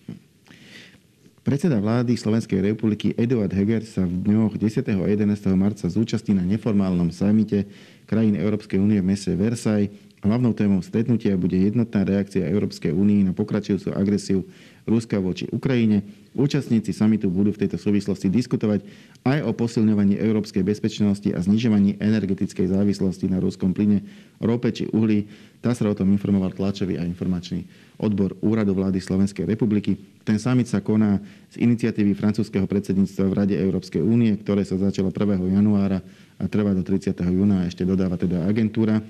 Predseda 1.41 1.81
vlády 1.81 2.13
Slovenskej 2.13 2.61
republiky 2.61 3.17
Eduard 3.17 3.49
Heger 3.49 3.81
sa 3.81 4.05
v 4.05 4.29
dňoch 4.29 4.61
10. 4.61 4.93
a 4.93 5.05
11. 5.09 5.25
marca 5.57 5.89
zúčastní 5.89 6.37
na 6.37 6.45
neformálnom 6.45 7.09
samite 7.09 7.65
krajín 8.05 8.37
Európskej 8.37 8.77
únie 8.77 9.01
v 9.01 9.09
meste 9.09 9.33
Versailles. 9.33 9.89
Hlavnou 10.21 10.53
témou 10.53 10.85
stretnutia 10.85 11.33
bude 11.33 11.57
jednotná 11.57 12.05
reakcia 12.05 12.45
Európskej 12.45 12.93
únie 12.93 13.25
na 13.25 13.33
pokračujúcu 13.33 13.89
agresiu 13.89 14.45
Ruska 14.85 15.17
voči 15.17 15.49
Ukrajine. 15.49 16.05
Účastníci 16.31 16.95
samitu 16.95 17.27
budú 17.27 17.51
v 17.51 17.67
tejto 17.67 17.75
súvislosti 17.75 18.31
diskutovať 18.31 18.87
aj 19.27 19.43
o 19.43 19.51
posilňovaní 19.51 20.15
európskej 20.15 20.63
bezpečnosti 20.63 21.27
a 21.27 21.43
znižovaní 21.43 21.99
energetickej 21.99 22.71
závislosti 22.71 23.27
na 23.27 23.43
ruskom 23.43 23.75
plyne, 23.75 23.99
rope 24.39 24.71
či 24.71 24.87
uhlí. 24.95 25.27
Sa 25.61 25.75
o 25.85 25.93
tom 25.93 26.09
informoval 26.09 26.55
tlačový 26.55 26.97
a 26.97 27.05
informačný 27.05 27.67
odbor 27.99 28.33
Úradu 28.41 28.71
vlády 28.73 29.03
Slovenskej 29.03 29.43
republiky. 29.43 29.99
Ten 30.23 30.39
summit 30.39 30.71
sa 30.71 30.79
koná 30.79 31.19
z 31.51 31.61
iniciatívy 31.61 32.15
francúzského 32.15 32.65
predsedníctva 32.65 33.27
v 33.27 33.35
Rade 33.35 33.55
Európskej 33.59 34.01
únie, 34.01 34.31
ktoré 34.39 34.63
sa 34.63 34.79
začalo 34.79 35.11
1. 35.11 35.51
januára 35.51 35.99
a 36.39 36.47
trvá 36.47 36.71
do 36.71 36.81
30. 36.81 37.13
júna 37.27 37.67
ešte 37.67 37.83
dodáva 37.83 38.15
teda 38.17 38.47
agentúra. 38.47 39.03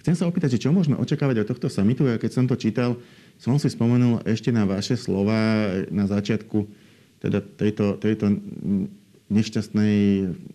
Chcem 0.00 0.16
sa 0.16 0.24
opýtať, 0.24 0.56
čo 0.56 0.72
môžeme 0.72 0.96
očakávať 0.96 1.44
od 1.44 1.48
tohto 1.52 1.68
samitu. 1.68 2.08
Ja 2.08 2.16
keď 2.16 2.30
som 2.32 2.44
to 2.48 2.56
čítal, 2.56 2.96
som 3.36 3.60
si 3.60 3.68
spomenul 3.68 4.24
ešte 4.24 4.48
na 4.48 4.64
vaše 4.64 4.96
slova 4.96 5.68
na 5.92 6.08
začiatku 6.08 6.64
teda 7.20 7.44
tejto, 7.44 8.00
tejto 8.00 8.32
nešťastnej 9.28 9.96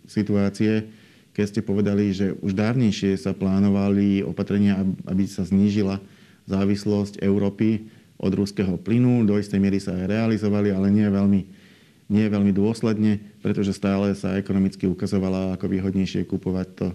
situácie, 0.09 0.89
keď 1.37 1.45
ste 1.45 1.61
povedali, 1.61 2.09
že 2.09 2.33
už 2.41 2.57
dávnejšie 2.57 3.21
sa 3.21 3.37
plánovali 3.37 4.25
opatrenia, 4.25 4.81
aby 5.05 5.29
sa 5.29 5.45
znížila 5.45 6.01
závislosť 6.49 7.21
Európy 7.21 7.85
od 8.17 8.31
ruského 8.33 8.81
plynu. 8.81 9.29
Do 9.29 9.37
istej 9.37 9.61
miery 9.61 9.77
sa 9.77 9.93
aj 9.93 10.09
realizovali, 10.09 10.73
ale 10.73 10.89
nie 10.89 11.05
veľmi, 11.05 11.41
nie 12.09 12.25
veľmi 12.25 12.49
dôsledne, 12.49 13.21
pretože 13.45 13.77
stále 13.77 14.17
sa 14.17 14.41
ekonomicky 14.41 14.89
ukazovala 14.89 15.53
ako 15.53 15.69
výhodnejšie 15.69 16.25
kupovať 16.25 16.67
to 16.73 16.87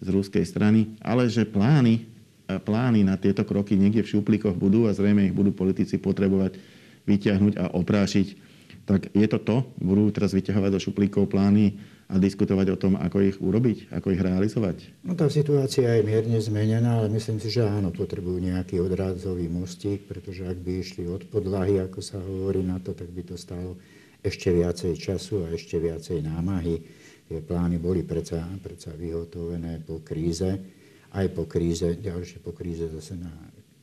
z 0.00 0.08
ruskej 0.12 0.44
strany. 0.44 0.96
Ale 1.00 1.28
že 1.30 1.48
plány 1.48 2.16
plány 2.46 3.02
na 3.02 3.18
tieto 3.18 3.42
kroky 3.42 3.74
niekde 3.74 4.06
v 4.06 4.12
šuplíkoch 4.18 4.54
budú 4.54 4.86
a 4.86 4.94
zrejme 4.94 5.26
ich 5.26 5.34
budú 5.34 5.50
politici 5.50 5.98
potrebovať 5.98 6.58
vyťahnuť 7.06 7.54
a 7.58 7.74
oprášiť. 7.74 8.46
Tak 8.86 9.10
je 9.18 9.26
to 9.26 9.38
to? 9.42 9.56
Budú 9.82 10.06
teraz 10.14 10.30
vyťahovať 10.30 10.70
do 10.70 10.78
šuplíkov 10.78 11.26
plány 11.26 11.74
a 12.06 12.22
diskutovať 12.22 12.70
o 12.70 12.78
tom, 12.78 12.94
ako 12.94 13.18
ich 13.18 13.38
urobiť, 13.42 13.90
ako 13.90 14.14
ich 14.14 14.22
realizovať? 14.22 14.94
No 15.02 15.18
tá 15.18 15.26
situácia 15.26 15.90
je 15.90 16.06
mierne 16.06 16.38
zmenená, 16.38 17.02
ale 17.02 17.10
myslím 17.10 17.42
si, 17.42 17.50
že 17.50 17.66
áno, 17.66 17.90
potrebujú 17.90 18.38
nejaký 18.38 18.78
odrádzový 18.78 19.50
mostík, 19.50 20.06
pretože 20.06 20.46
ak 20.46 20.54
by 20.62 20.86
išli 20.86 21.10
od 21.10 21.26
podlahy, 21.26 21.82
ako 21.82 21.98
sa 21.98 22.22
hovorí 22.22 22.62
na 22.62 22.78
to, 22.78 22.94
tak 22.94 23.10
by 23.10 23.26
to 23.26 23.34
stálo 23.34 23.74
ešte 24.22 24.54
viacej 24.54 24.94
času 24.94 25.50
a 25.50 25.54
ešte 25.54 25.82
viacej 25.82 26.22
námahy. 26.22 26.78
Tie 27.26 27.42
plány 27.42 27.82
boli 27.82 28.06
predsa, 28.06 28.46
predsa 28.62 28.94
vyhotovené 28.94 29.82
po 29.82 29.98
kríze 30.02 30.76
aj 31.16 31.26
po 31.32 31.48
kríze, 31.48 31.96
ďalšie 31.96 32.44
po 32.44 32.52
kríze 32.52 32.92
zase 32.92 33.16
na, 33.16 33.32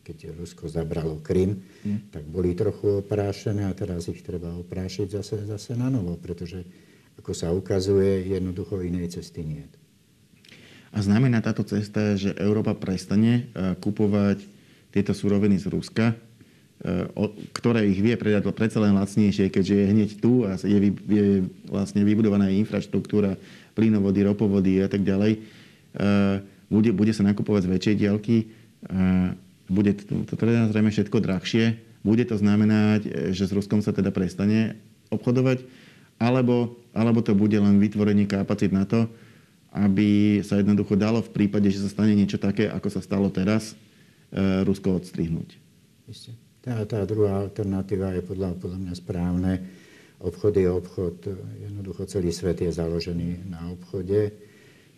keď 0.05 0.37
Rusko 0.37 0.69
zabralo 0.69 1.17
Krym, 1.25 1.65
hmm. 1.81 2.13
tak 2.13 2.23
boli 2.29 2.53
trochu 2.53 3.01
oprášené 3.01 3.65
a 3.65 3.73
teraz 3.73 4.05
ich 4.11 4.21
treba 4.21 4.53
oprášiť 4.61 5.07
zase, 5.17 5.41
zase 5.49 5.73
na 5.73 5.89
novo, 5.89 6.13
pretože 6.21 6.61
ako 7.17 7.31
sa 7.33 7.49
ukazuje, 7.49 8.29
jednoducho 8.29 8.81
inej 8.85 9.17
cesty 9.17 9.41
nie. 9.41 9.65
A 10.93 11.01
znamená 11.01 11.41
táto 11.41 11.65
cesta, 11.65 12.13
že 12.13 12.37
Európa 12.37 12.77
prestane 12.77 13.33
e, 13.33 13.73
kupovať 13.81 14.45
tieto 14.93 15.17
suroviny 15.17 15.57
z 15.57 15.73
Ruska, 15.73 16.13
ktoré 17.55 17.87
ich 17.87 18.03
vie 18.03 18.15
predať 18.19 18.49
predsa 18.51 18.83
len 18.83 18.97
lacnejšie, 18.97 19.47
keďže 19.47 19.75
je 19.75 19.85
hneď 19.87 20.09
tu 20.19 20.43
a 20.43 20.59
je, 20.59 20.91
je 20.91 21.25
vlastne 21.71 22.03
vybudovaná 22.03 22.51
infraštruktúra, 22.51 23.39
plynovody, 23.71 24.19
ropovody 24.27 24.83
a 24.83 24.91
tak 24.91 25.01
ďalej 25.01 25.39
e, 25.39 25.39
bude, 26.67 26.91
bude 26.91 27.13
sa 27.15 27.23
nakupovať 27.23 27.69
z 27.69 27.71
väčšej 27.71 27.95
dielky, 28.01 28.37
bude 29.69 29.91
to, 29.95 30.27
to 30.27 30.33
teda 30.35 30.73
zrejme 30.73 30.91
všetko 30.91 31.17
drahšie, 31.23 31.79
bude 32.03 32.23
to 32.27 32.35
znamenať, 32.35 33.31
že 33.31 33.47
s 33.47 33.55
Ruskom 33.55 33.79
sa 33.79 33.95
teda 33.95 34.11
prestane 34.11 34.75
obchodovať, 35.07 35.63
alebo, 36.19 36.75
alebo 36.91 37.23
to 37.23 37.31
bude 37.37 37.55
len 37.55 37.79
vytvorenie 37.79 38.27
kapacít 38.27 38.75
na 38.75 38.83
to, 38.83 39.07
aby 39.73 40.41
sa 40.45 40.59
jednoducho 40.59 40.93
dalo 40.93 41.23
v 41.23 41.33
prípade, 41.33 41.65
že 41.71 41.81
sa 41.81 41.89
stane 41.89 42.13
niečo 42.13 42.37
také, 42.37 42.69
ako 42.69 42.87
sa 42.91 43.01
stalo 43.01 43.31
teraz, 43.31 43.73
e, 44.29 44.65
Rusko 44.67 44.99
odstrihnúť. 45.01 45.57
Tá, 46.63 46.79
tá 46.87 47.03
druhá 47.03 47.43
alternatíva 47.43 48.15
je 48.15 48.23
podľa, 48.23 48.55
podľa 48.55 48.79
mňa 48.79 48.93
správne. 48.95 49.53
Obchod 50.23 50.55
je 50.55 50.69
obchod. 50.71 51.15
Jednoducho 51.59 52.07
celý 52.07 52.31
svet 52.31 52.63
je 52.63 52.71
založený 52.71 53.51
na 53.51 53.75
obchode 53.75 54.31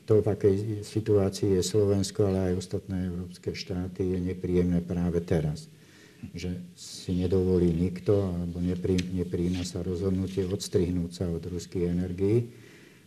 to, 0.06 0.22
v 0.22 0.28
akej 0.30 0.56
situácii 0.86 1.58
je 1.58 1.64
Slovensko, 1.66 2.30
ale 2.30 2.54
aj 2.54 2.62
ostatné 2.62 3.10
európske 3.10 3.58
štáty, 3.58 4.14
je 4.14 4.20
nepríjemné 4.22 4.86
práve 4.86 5.18
teraz. 5.26 5.66
Že 6.34 6.62
si 6.78 7.18
nedovolí 7.18 7.74
nikto, 7.74 8.14
alebo 8.14 8.62
neprí, 8.62 9.02
nepríjma 9.02 9.66
sa 9.66 9.82
rozhodnutie 9.82 10.46
odstrihnúť 10.46 11.12
sa 11.12 11.26
od 11.26 11.42
ruských 11.42 11.90
energií, 11.90 12.54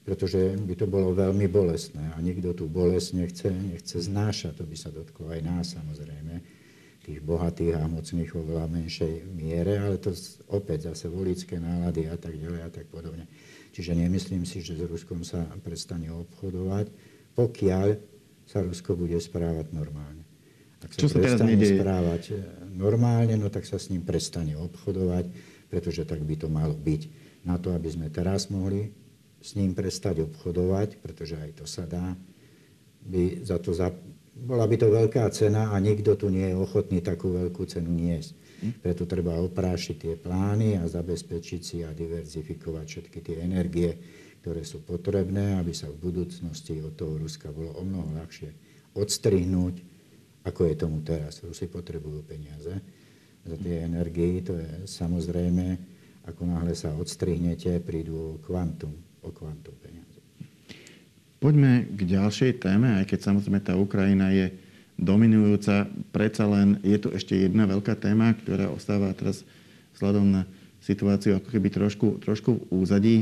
pretože 0.02 0.58
by 0.58 0.74
to 0.74 0.86
bolo 0.90 1.14
veľmi 1.14 1.46
bolestné. 1.46 2.14
A 2.14 2.18
nikto 2.18 2.50
tú 2.50 2.66
bolesť 2.66 3.14
nechce, 3.14 3.48
nechce 3.54 4.02
znášať. 4.02 4.58
To 4.58 4.64
by 4.66 4.76
sa 4.76 4.90
dotklo 4.90 5.30
aj 5.30 5.40
nás, 5.46 5.78
samozrejme, 5.78 6.42
tých 7.04 7.20
bohatých 7.24 7.78
a 7.78 7.88
mocných 7.88 8.30
vo 8.34 8.42
veľa 8.44 8.66
menšej 8.68 9.28
miere, 9.32 9.80
ale 9.80 9.96
to 9.96 10.12
opäť 10.50 10.92
zase 10.92 11.08
volické 11.08 11.56
nálady 11.56 12.10
a 12.10 12.16
tak 12.18 12.36
ďalej 12.36 12.60
a 12.66 12.70
tak 12.70 12.86
podobne. 12.90 13.24
Čiže 13.72 13.94
nemyslím 13.94 14.42
si, 14.42 14.60
že 14.60 14.74
s 14.74 14.82
Ruskom 14.84 15.22
sa 15.22 15.46
prestane 15.62 16.10
obchodovať, 16.10 16.90
pokiaľ 17.38 17.88
sa 18.48 18.64
Rusko 18.64 18.96
bude 18.98 19.16
správať 19.20 19.70
normálne. 19.70 20.26
Ak 20.82 20.94
sa, 20.94 20.98
Čo 20.98 21.10
sa 21.10 21.18
prestane 21.18 21.54
teraz 21.58 21.74
správať 21.74 22.22
eh, 22.32 22.38
normálne, 22.70 23.34
no 23.38 23.50
tak 23.50 23.66
sa 23.66 23.76
s 23.78 23.90
ním 23.90 24.02
prestane 24.06 24.54
obchodovať, 24.54 25.30
pretože 25.68 26.06
tak 26.06 26.22
by 26.22 26.34
to 26.38 26.48
malo 26.48 26.74
byť. 26.74 27.26
Na 27.46 27.54
to, 27.56 27.70
aby 27.70 27.88
sme 27.88 28.10
teraz 28.10 28.50
mohli 28.50 28.90
s 29.38 29.54
ním 29.54 29.74
prestať 29.74 30.26
obchodovať, 30.26 30.98
pretože 30.98 31.38
aj 31.38 31.62
to 31.62 31.64
sa 31.64 31.86
dá, 31.86 32.18
by 33.06 33.46
za 33.46 33.62
to 33.62 33.70
bola 34.38 34.64
by 34.70 34.76
to 34.78 34.88
veľká 34.88 35.26
cena 35.34 35.74
a 35.74 35.76
nikto 35.82 36.14
tu 36.14 36.30
nie 36.30 36.50
je 36.50 36.56
ochotný 36.56 37.02
takú 37.02 37.34
veľkú 37.34 37.66
cenu 37.66 37.90
niesť. 37.90 38.30
Preto 38.82 39.06
treba 39.06 39.38
oprášiť 39.38 39.96
tie 39.98 40.14
plány 40.18 40.82
a 40.82 40.84
zabezpečiť 40.90 41.60
si 41.62 41.76
a 41.86 41.94
diverzifikovať 41.94 42.86
všetky 42.86 43.18
tie 43.22 43.36
energie, 43.46 43.90
ktoré 44.42 44.66
sú 44.66 44.82
potrebné, 44.82 45.58
aby 45.62 45.70
sa 45.70 45.86
v 45.86 46.10
budúcnosti 46.10 46.82
od 46.82 46.98
toho 46.98 47.22
Ruska 47.22 47.54
bolo 47.54 47.74
o 47.78 47.82
mnoho 47.86 48.18
ľahšie 48.18 48.50
odstrihnúť, 48.98 49.74
ako 50.42 50.60
je 50.66 50.74
tomu 50.74 50.98
teraz. 51.06 51.38
Rusi 51.42 51.70
potrebujú 51.70 52.26
peniaze 52.26 52.74
za 53.46 53.56
tie 53.62 53.86
energie. 53.86 54.42
To 54.42 54.58
je 54.58 54.90
samozrejme, 54.90 55.66
ako 56.26 56.42
náhle 56.42 56.74
sa 56.74 56.90
odstrihnete, 56.98 57.78
prídu 57.86 58.14
o 58.18 58.30
kvantum, 58.42 59.22
o 59.22 59.30
kvantum 59.30 59.74
peniaze. 59.78 60.17
Poďme 61.38 61.86
k 61.94 62.18
ďalšej 62.18 62.58
téme, 62.58 62.98
aj 62.98 63.14
keď 63.14 63.30
samozrejme 63.30 63.62
tá 63.62 63.78
Ukrajina 63.78 64.34
je 64.34 64.50
dominujúca. 64.98 65.86
Predsa 66.10 66.50
len 66.50 66.82
je 66.82 66.98
tu 66.98 67.14
ešte 67.14 67.38
jedna 67.46 67.62
veľká 67.70 67.94
téma, 67.94 68.34
ktorá 68.34 68.66
ostáva 68.74 69.14
teraz 69.14 69.46
vzhľadom 69.94 70.26
na 70.26 70.42
situáciu 70.82 71.38
ako 71.38 71.48
keby 71.54 71.68
trošku, 71.70 72.06
trošku 72.18 72.50
v 72.58 72.62
úzadí. 72.74 73.16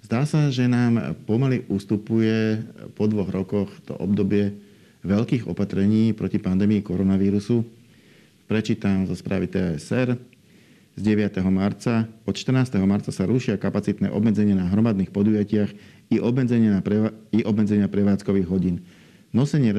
Zdá 0.00 0.24
sa, 0.24 0.48
že 0.48 0.64
nám 0.64 1.16
pomaly 1.28 1.68
ustupuje 1.68 2.64
po 2.96 3.04
dvoch 3.04 3.28
rokoch 3.28 3.68
to 3.84 3.92
obdobie 3.96 4.56
veľkých 5.04 5.44
opatrení 5.44 6.16
proti 6.16 6.40
pandémii 6.40 6.80
koronavírusu. 6.80 7.60
Prečítam 8.48 9.04
zo 9.04 9.12
správy 9.12 9.52
TSR 9.52 10.33
z 10.94 11.00
9. 11.02 11.42
marca. 11.50 12.06
Od 12.22 12.34
14. 12.34 12.78
marca 12.86 13.10
sa 13.10 13.26
rušia 13.26 13.58
kapacitné 13.58 14.14
obmedzenia 14.14 14.54
na 14.54 14.70
hromadných 14.70 15.10
podujatiach 15.10 15.70
i 16.14 16.16
obmedzenia, 16.22 16.78
na 16.78 16.82
preva- 16.82 17.14
i 17.34 17.42
obmedzenia 17.42 17.90
prevádzkových 17.90 18.48
hodín. 18.48 18.86
Nosenie 19.34 19.74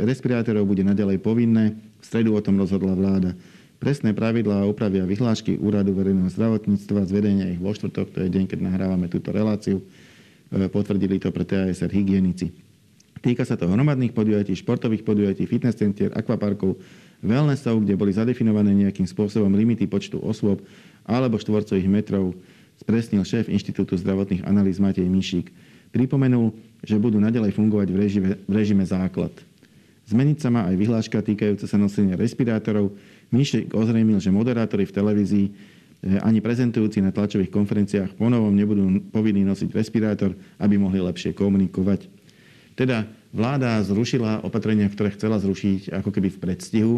respirátorov 0.00 0.64
bude 0.64 0.80
naďalej 0.80 1.20
povinné. 1.20 1.76
V 2.00 2.04
stredu 2.08 2.32
o 2.32 2.40
tom 2.40 2.56
rozhodla 2.56 2.96
vláda. 2.96 3.36
Presné 3.76 4.16
pravidlá 4.16 4.64
upravia 4.64 5.04
vyhlášky 5.04 5.60
Úradu 5.60 5.92
verejného 5.92 6.32
zdravotníctva, 6.32 7.04
zvedenia 7.04 7.52
ich 7.52 7.60
vo 7.60 7.76
štvrtok, 7.76 8.16
to 8.16 8.18
je 8.24 8.32
deň, 8.32 8.44
keď 8.48 8.58
nahrávame 8.64 9.12
túto 9.12 9.28
reláciu. 9.28 9.84
E, 10.48 10.72
potvrdili 10.72 11.20
to 11.20 11.28
pre 11.28 11.44
TASR 11.44 11.92
hygienici. 11.92 12.48
Týka 13.20 13.44
sa 13.44 13.60
to 13.60 13.68
hromadných 13.68 14.16
podujatí, 14.16 14.56
športových 14.56 15.04
podujatí, 15.04 15.44
fitness 15.44 15.76
centier, 15.76 16.08
akvaparkov, 16.16 16.80
wellnessov, 17.24 17.80
kde 17.82 17.96
boli 17.96 18.12
zadefinované 18.12 18.76
nejakým 18.76 19.08
spôsobom 19.08 19.50
limity 19.50 19.88
počtu 19.88 20.20
osôb 20.20 20.60
alebo 21.08 21.40
štvorcových 21.40 21.88
metrov, 21.88 22.36
spresnil 22.78 23.24
šéf 23.24 23.48
Inštitútu 23.48 23.96
zdravotných 23.96 24.44
analýz 24.44 24.76
Matej 24.76 25.08
Mišík. 25.08 25.48
Pripomenul, 25.90 26.52
že 26.84 27.00
budú 27.00 27.16
nadalej 27.22 27.54
fungovať 27.56 27.88
v 27.88 27.96
režime, 27.96 28.30
v 28.44 28.52
režime 28.52 28.84
základ. 28.84 29.32
Zmeniť 30.04 30.36
sa 30.36 30.52
má 30.52 30.68
aj 30.68 30.76
vyhláška 30.76 31.24
týkajúca 31.24 31.64
sa 31.64 31.80
nosenia 31.80 32.18
respirátorov. 32.18 32.92
Mišek 33.32 33.72
ozrejmil, 33.72 34.20
že 34.20 34.28
moderátori 34.28 34.84
v 34.84 34.92
televízii 34.92 35.46
eh, 35.48 36.20
ani 36.20 36.44
prezentujúci 36.44 37.00
na 37.00 37.08
tlačových 37.08 37.48
konferenciách 37.48 38.20
ponovom 38.20 38.52
nebudú 38.52 38.84
povinní 39.08 39.46
nosiť 39.48 39.72
respirátor, 39.72 40.36
aby 40.60 40.76
mohli 40.76 41.00
lepšie 41.00 41.32
komunikovať. 41.32 42.04
Teda 42.74 43.08
vláda 43.34 43.82
zrušila 43.82 44.46
opatrenia, 44.46 44.86
ktoré 44.86 45.10
chcela 45.10 45.42
zrušiť 45.42 45.90
ako 45.90 46.10
keby 46.14 46.30
v 46.30 46.38
predstihu 46.38 46.96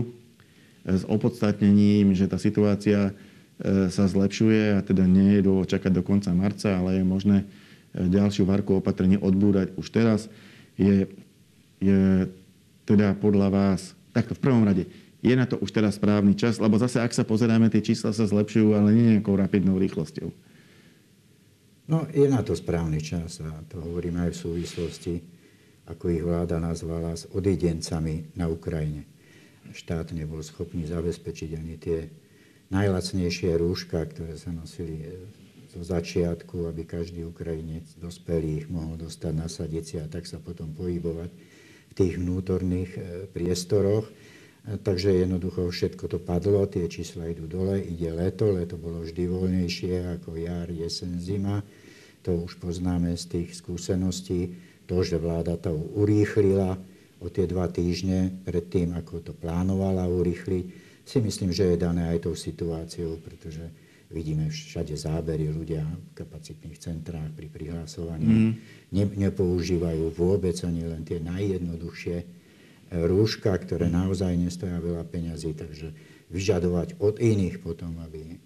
s 0.85 1.02
opodstatnením, 1.09 2.12
že 2.12 2.28
tá 2.28 2.37
situácia 2.37 3.11
e, 3.11 3.12
sa 3.88 4.05
zlepšuje 4.05 4.76
a 4.76 4.81
teda 4.85 5.09
nie 5.09 5.40
je 5.40 5.49
dôvod 5.49 5.66
čakať 5.66 5.90
do 5.90 6.05
konca 6.05 6.31
marca, 6.37 6.76
ale 6.76 7.00
je 7.00 7.05
možné 7.09 7.38
e, 7.43 7.47
ďalšiu 8.07 8.45
varku 8.45 8.78
opatrení 8.78 9.16
odbúrať 9.16 9.73
už 9.81 9.88
teraz. 9.88 10.28
Je, 10.76 11.09
je 11.81 12.28
teda 12.85 13.16
podľa 13.16 13.49
vás, 13.49 13.97
takto 14.12 14.37
v 14.37 14.45
prvom 14.45 14.62
rade, 14.62 14.85
je 15.25 15.35
na 15.35 15.49
to 15.49 15.59
už 15.59 15.73
teraz 15.73 15.99
správny 15.99 16.37
čas, 16.38 16.61
lebo 16.62 16.78
zase, 16.78 17.02
ak 17.02 17.16
sa 17.16 17.26
pozeráme, 17.26 17.73
tie 17.73 17.83
čísla 17.83 18.14
sa 18.14 18.28
zlepšujú, 18.28 18.76
ale 18.76 18.95
nie 18.95 19.19
nejakou 19.19 19.35
rapidnou 19.35 19.81
rýchlosťou. 19.81 20.31
No, 21.90 22.07
je 22.12 22.28
na 22.31 22.45
to 22.47 22.55
správny 22.55 23.02
čas 23.02 23.43
a 23.43 23.50
to 23.66 23.83
hovorím 23.83 24.23
aj 24.23 24.37
v 24.37 24.38
súvislosti 24.38 25.14
ako 25.87 26.05
ich 26.11 26.23
vláda 26.23 26.59
nazvala, 26.59 27.14
s 27.14 27.31
odidencami 27.31 28.35
na 28.35 28.50
Ukrajine. 28.50 29.07
Štát 29.71 30.11
nebol 30.14 30.43
schopný 30.43 30.87
zabezpečiť 30.87 31.50
ani 31.59 31.75
tie 31.78 32.11
najlacnejšie 32.71 33.55
rúška, 33.59 34.02
ktoré 34.11 34.35
sa 34.35 34.50
nosili 34.50 35.07
zo 35.71 35.83
začiatku, 35.85 36.66
aby 36.66 36.88
každý 36.88 37.23
Ukrajinec 37.28 37.85
dospelý 38.00 38.64
ich 38.64 38.69
mohol 38.73 38.97
dostať, 38.97 39.33
nasadiť 39.37 39.85
si 39.85 39.97
a 40.00 40.07
tak 40.09 40.25
sa 40.25 40.40
potom 40.40 40.73
pohybovať 40.73 41.31
v 41.87 41.93
tých 41.93 42.16
vnútorných 42.16 42.90
e, 42.97 43.00
priestoroch. 43.28 44.09
E, 44.09 44.81
takže 44.81 45.12
jednoducho 45.12 45.69
všetko 45.69 46.05
to 46.09 46.19
padlo, 46.19 46.64
tie 46.64 46.88
čísla 46.88 47.28
idú 47.28 47.45
dole, 47.45 47.76
ide 47.76 48.09
leto, 48.09 48.57
leto 48.57 48.81
bolo 48.81 49.05
vždy 49.05 49.28
voľnejšie 49.28 50.16
ako 50.16 50.40
jar, 50.40 50.73
jesen, 50.73 51.21
zima. 51.21 51.61
To 52.25 52.43
už 52.43 52.57
poznáme 52.59 53.14
z 53.14 53.25
tých 53.38 53.49
skúseností 53.61 54.57
to, 54.87 55.02
že 55.02 55.19
vláda 55.19 55.59
to 55.59 55.75
urýchlila 55.75 56.78
o 57.19 57.26
tie 57.26 57.45
dva 57.45 57.66
týždne 57.66 58.31
pred 58.47 58.64
tým, 58.71 58.95
ako 58.95 59.21
to 59.21 59.33
plánovala 59.35 60.07
urýchliť, 60.07 60.64
si 61.07 61.19
myslím, 61.23 61.55
že 61.55 61.75
je 61.75 61.76
dané 61.78 62.11
aj 62.11 62.26
tou 62.26 62.35
situáciou, 62.35 63.23
pretože 63.23 63.62
vidíme 64.11 64.50
všade 64.50 64.95
zábery, 64.95 65.50
ľudia 65.50 65.83
v 65.83 66.12
kapacitných 66.19 66.78
centrách 66.78 67.31
pri 67.35 67.47
prihlasovaní. 67.50 68.26
Mm. 68.26 68.52
ne, 68.95 69.05
nepoužívajú 69.31 70.14
vôbec 70.14 70.55
ani 70.62 70.87
len 70.87 71.02
tie 71.02 71.19
najjednoduchšie 71.23 72.16
e, 72.23 72.25
rúška, 73.07 73.50
ktoré 73.55 73.90
naozaj 73.90 74.35
nestoja 74.38 74.78
veľa 74.78 75.07
peňazí, 75.11 75.55
takže 75.59 75.90
vyžadovať 76.31 76.99
od 77.02 77.19
iných 77.19 77.62
potom, 77.62 77.99
aby, 78.02 78.38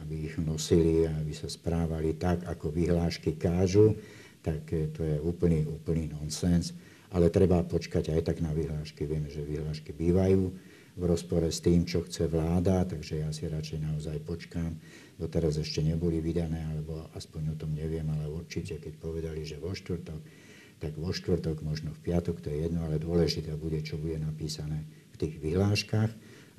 aby 0.00 0.14
ich 0.32 0.36
nosili 0.40 1.08
a 1.08 1.12
aby 1.20 1.32
sa 1.32 1.48
správali 1.48 2.16
tak, 2.16 2.44
ako 2.48 2.72
vyhlášky 2.72 3.36
kážu, 3.36 3.96
tak 4.42 4.66
to 4.68 5.00
je 5.00 5.16
úplný, 5.22 5.64
úplný 5.64 6.10
nonsens. 6.10 6.74
Ale 7.12 7.28
treba 7.28 7.60
počkať 7.62 8.12
aj 8.16 8.20
tak 8.24 8.38
na 8.40 8.50
vyhlášky. 8.56 9.04
Vieme, 9.04 9.28
že 9.28 9.44
vyhlášky 9.44 9.92
bývajú 9.92 10.42
v 10.92 11.02
rozpore 11.08 11.48
s 11.48 11.60
tým, 11.64 11.88
čo 11.88 12.04
chce 12.04 12.28
vláda, 12.28 12.84
takže 12.84 13.24
ja 13.24 13.28
si 13.32 13.48
radšej 13.48 13.80
naozaj 13.80 14.16
počkám. 14.24 14.76
Doteraz 15.16 15.60
ešte 15.60 15.84
neboli 15.84 16.20
vydané, 16.24 16.64
alebo 16.72 17.08
aspoň 17.16 17.52
o 17.52 17.56
tom 17.56 17.72
neviem, 17.76 18.04
ale 18.08 18.28
určite, 18.28 18.80
keď 18.80 18.96
povedali, 19.00 19.44
že 19.44 19.60
vo 19.60 19.72
štvrtok, 19.72 20.20
tak 20.80 20.92
vo 20.98 21.12
štvrtok, 21.14 21.62
možno 21.62 21.94
v 21.94 22.00
piatok, 22.10 22.42
to 22.42 22.50
je 22.50 22.66
jedno, 22.68 22.82
ale 22.84 22.98
dôležité 22.98 23.54
bude, 23.56 23.78
čo 23.84 24.00
bude 24.00 24.18
napísané 24.18 24.84
v 25.14 25.16
tých 25.20 25.34
vyhláškach 25.38 26.10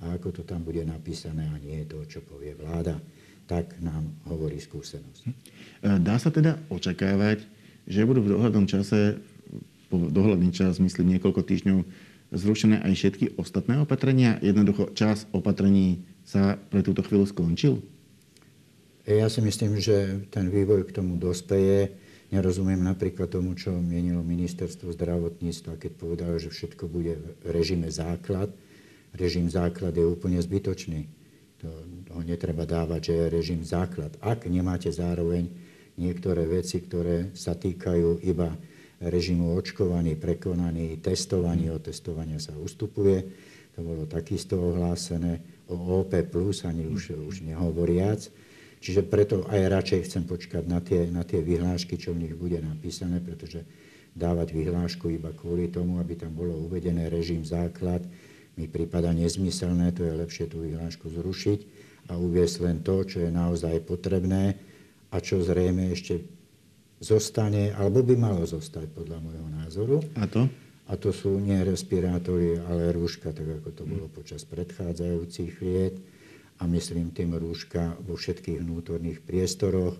a 0.06 0.15
ako 0.15 0.41
to 0.41 0.41
tam 0.48 0.63
bude 0.63 0.82
napísané 0.86 1.50
a 1.50 1.58
nie 1.60 1.84
to, 1.86 2.02
čo 2.06 2.22
povie 2.24 2.56
vláda. 2.56 2.98
Tak 3.50 3.84
nám 3.84 4.15
hovorí 4.32 4.58
skúsenosť. 4.62 5.22
Dá 6.00 6.15
sa 6.15 6.32
teda 6.32 6.56
očakávať, 6.72 7.43
že 7.88 8.08
budú 8.08 8.24
v 8.24 8.32
dohľadnom 8.38 8.65
čase, 8.65 9.19
po 9.91 10.00
dohľadný 10.00 10.50
čas, 10.56 10.82
myslím 10.82 11.17
niekoľko 11.17 11.41
týždňov, 11.46 11.80
zrušené 12.34 12.82
aj 12.82 12.93
všetky 12.98 13.26
ostatné 13.38 13.78
opatrenia? 13.78 14.41
Jednoducho 14.41 14.89
čas 14.98 15.30
opatrení 15.32 16.02
sa 16.26 16.58
pre 16.58 16.82
túto 16.82 17.06
chvíľu 17.06 17.30
skončil? 17.30 17.84
Ja 19.04 19.28
si 19.28 19.43
myslím, 19.43 19.78
že 19.84 20.24
ten 20.32 20.48
vývoj 20.48 20.88
k 20.88 20.96
tomu 20.96 21.19
dospeje. 21.19 21.91
Nerozumiem 22.32 22.82
napríklad 22.82 23.30
tomu, 23.30 23.54
čo 23.54 23.76
mienilo 23.76 24.26
ministerstvo 24.26 24.96
zdravotníctva, 24.96 25.78
keď 25.78 25.91
povedalo, 25.93 26.39
že 26.41 26.50
všetko 26.50 26.89
bude 26.89 27.19
v 27.19 27.48
režime 27.52 27.91
základ. 27.93 28.50
Režim 29.13 29.46
základ 29.52 29.93
je 29.93 30.08
úplne 30.08 30.41
zbytočný. 30.41 31.06
To, 31.62 31.69
ho 32.17 32.22
netreba 32.26 32.65
dávať, 32.65 33.12
že 33.12 33.13
je 33.13 33.26
režim 33.30 33.62
základ. 33.62 34.15
Ak 34.24 34.50
nemáte 34.50 34.89
zároveň 34.89 35.52
niektoré 35.97 36.45
veci, 36.49 36.82
ktoré 36.82 37.34
sa 37.38 37.53
týkajú 37.53 38.23
iba 38.25 38.53
režimu 39.03 39.53
očkovaní, 39.58 40.15
prekonaní, 40.15 40.97
testovaní. 41.03 41.67
O 41.69 41.79
testovania 41.82 42.39
sa 42.39 42.56
ustupuje. 42.56 43.25
To 43.75 43.82
bolo 43.82 44.03
takisto 44.08 44.56
ohlásené. 44.58 45.65
O 45.67 46.03
OP 46.03 46.13
ani 46.67 46.84
už, 46.88 47.17
už 47.17 47.43
nehovoriac. 47.43 48.29
Čiže 48.84 49.08
preto 49.08 49.47
aj 49.47 49.71
radšej 49.71 50.01
chcem 50.12 50.23
počkať 50.27 50.63
na 50.67 50.84
tie, 50.84 51.08
na 51.08 51.23
tie 51.23 51.39
vyhlášky, 51.39 51.95
čo 51.95 52.12
v 52.12 52.27
nich 52.27 52.36
bude 52.36 52.60
napísané, 52.60 53.23
pretože 53.23 53.63
dávať 54.12 54.51
vyhlášku 54.53 55.08
iba 55.08 55.32
kvôli 55.32 55.71
tomu, 55.71 56.03
aby 56.03 56.19
tam 56.19 56.36
bolo 56.36 56.53
uvedené 56.67 57.08
režim 57.08 57.41
základ, 57.47 58.03
mi 58.53 58.69
prípada 58.69 59.10
nezmyselné, 59.15 59.95
to 59.95 60.06
je 60.06 60.13
lepšie 60.13 60.45
tú 60.51 60.62
vyhlášku 60.62 61.10
zrušiť 61.10 61.60
a 62.12 62.19
uviesť 62.19 62.56
len 62.62 62.77
to, 62.86 63.01
čo 63.08 63.23
je 63.23 63.32
naozaj 63.32 63.88
potrebné, 63.88 64.60
a 65.13 65.21
čo 65.21 65.45
zrejme 65.45 65.93
ešte 65.93 66.26
zostane, 66.97 67.69
alebo 67.78 68.02
by 68.02 68.15
malo 68.17 68.43
zostať 68.49 68.89
podľa 68.89 69.17
môjho 69.21 69.47
názoru. 69.54 69.97
A 70.17 70.26
to? 70.26 70.49
A 70.89 70.99
to 70.99 71.13
sú 71.13 71.38
nie 71.39 71.62
respirátory, 71.62 72.60
ale 72.60 72.91
rúška, 72.91 73.32
tak 73.32 73.62
ako 73.62 73.69
to 73.71 73.84
bolo 73.86 74.06
počas 74.10 74.43
predchádzajúcich 74.49 75.54
liet. 75.62 75.95
A 76.60 76.67
myslím 76.67 77.13
tým 77.13 77.38
rúška 77.38 77.95
vo 78.04 78.17
všetkých 78.17 78.62
vnútorných 78.62 79.19
priestoroch, 79.23 79.95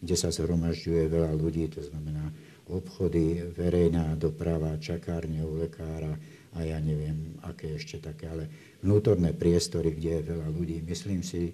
kde 0.00 0.16
sa 0.16 0.28
zhromažďuje 0.28 1.02
veľa 1.08 1.32
ľudí, 1.36 1.72
to 1.72 1.80
znamená 1.80 2.30
obchody, 2.66 3.46
verejná 3.54 4.18
doprava, 4.18 4.76
čakárne 4.82 5.40
u 5.46 5.62
lekára 5.62 6.18
a 6.56 6.58
ja 6.66 6.80
neviem, 6.82 7.38
aké 7.46 7.78
ešte 7.78 8.00
také, 8.02 8.26
ale 8.26 8.44
vnútorné 8.82 9.36
priestory, 9.36 9.94
kde 9.94 10.20
je 10.20 10.28
veľa 10.34 10.48
ľudí. 10.50 10.82
Myslím 10.82 11.22
si, 11.22 11.52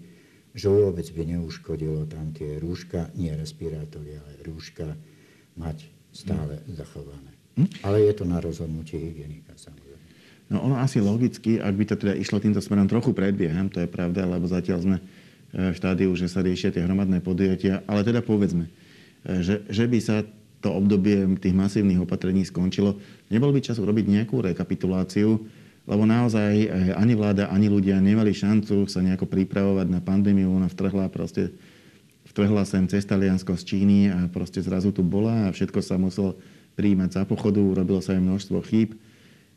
že 0.52 0.68
vôbec 0.68 1.04
by 1.08 1.22
neuškodilo 1.36 2.04
tam 2.08 2.32
tie 2.36 2.60
rúška, 2.60 3.08
nie 3.16 3.32
respirátory, 3.32 4.20
ale 4.20 4.32
rúška 4.44 4.96
mať 5.56 5.88
stále 6.12 6.60
mm. 6.60 6.76
zachované. 6.76 7.32
Mm? 7.56 7.68
Ale 7.84 7.96
je 8.04 8.12
to 8.16 8.24
na 8.28 8.38
rozhodnutie 8.40 9.00
hygienika 9.00 9.56
samozrejme. 9.56 10.00
No 10.52 10.60
ono 10.68 10.76
asi 10.76 11.00
logicky, 11.00 11.56
ak 11.56 11.72
by 11.72 11.84
to 11.88 11.96
teda 11.96 12.12
išlo 12.12 12.36
týmto 12.36 12.60
smerom, 12.60 12.84
trochu 12.84 13.16
predbieham, 13.16 13.72
to 13.72 13.80
je 13.80 13.88
pravda, 13.88 14.28
lebo 14.28 14.44
zatiaľ 14.44 14.78
sme 14.84 14.96
e, 15.00 15.02
v 15.72 15.74
štádiu, 15.76 16.12
že 16.12 16.28
sa 16.28 16.44
riešia 16.44 16.68
tie 16.68 16.84
hromadné 16.84 17.24
podujatia, 17.24 17.80
ale 17.88 18.04
teda 18.04 18.20
povedzme, 18.20 18.68
e, 19.24 19.40
že, 19.40 19.64
že 19.72 19.88
by 19.88 19.98
sa 20.04 20.20
to 20.60 20.68
obdobie 20.68 21.24
tých 21.40 21.56
masívnych 21.56 22.04
opatrení 22.04 22.44
skončilo, 22.44 23.00
nebol 23.32 23.48
by 23.50 23.64
čas 23.64 23.80
urobiť 23.80 24.04
nejakú 24.04 24.44
rekapituláciu, 24.44 25.40
lebo 25.86 26.06
naozaj 26.06 26.52
eh, 26.62 26.68
ani 26.94 27.14
vláda, 27.18 27.50
ani 27.50 27.66
ľudia 27.66 27.98
nemali 27.98 28.30
šancu 28.30 28.86
sa 28.86 29.02
nejako 29.02 29.26
pripravovať 29.26 29.86
na 29.90 29.98
pandémiu. 29.98 30.54
Ona 30.54 30.70
vtrhla 30.70 31.10
proste 31.10 31.50
vtrhla 32.32 32.64
sem 32.64 32.86
cez 32.88 33.04
Taliansko 33.04 33.58
z 33.60 33.62
Číny 33.62 33.98
a 34.08 34.24
proste 34.30 34.62
zrazu 34.64 34.94
tu 34.94 35.04
bola 35.04 35.50
a 35.50 35.52
všetko 35.52 35.84
sa 35.84 36.00
muselo 36.00 36.38
prijímať 36.80 37.20
za 37.20 37.22
pochodu, 37.28 37.60
urobilo 37.60 38.00
sa 38.00 38.16
aj 38.16 38.24
množstvo 38.24 38.58
chýb. 38.64 38.96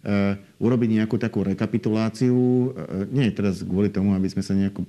Uh, 0.05 0.38
urobiť 0.61 1.01
nejakú 1.01 1.17
takú 1.17 1.41
rekapituláciu, 1.41 2.38
uh, 2.38 3.09
nie 3.09 3.25
teraz 3.33 3.65
kvôli 3.65 3.89
tomu, 3.89 4.13
aby 4.13 4.29
sme 4.29 4.45
sa 4.45 4.53
nejako 4.53 4.85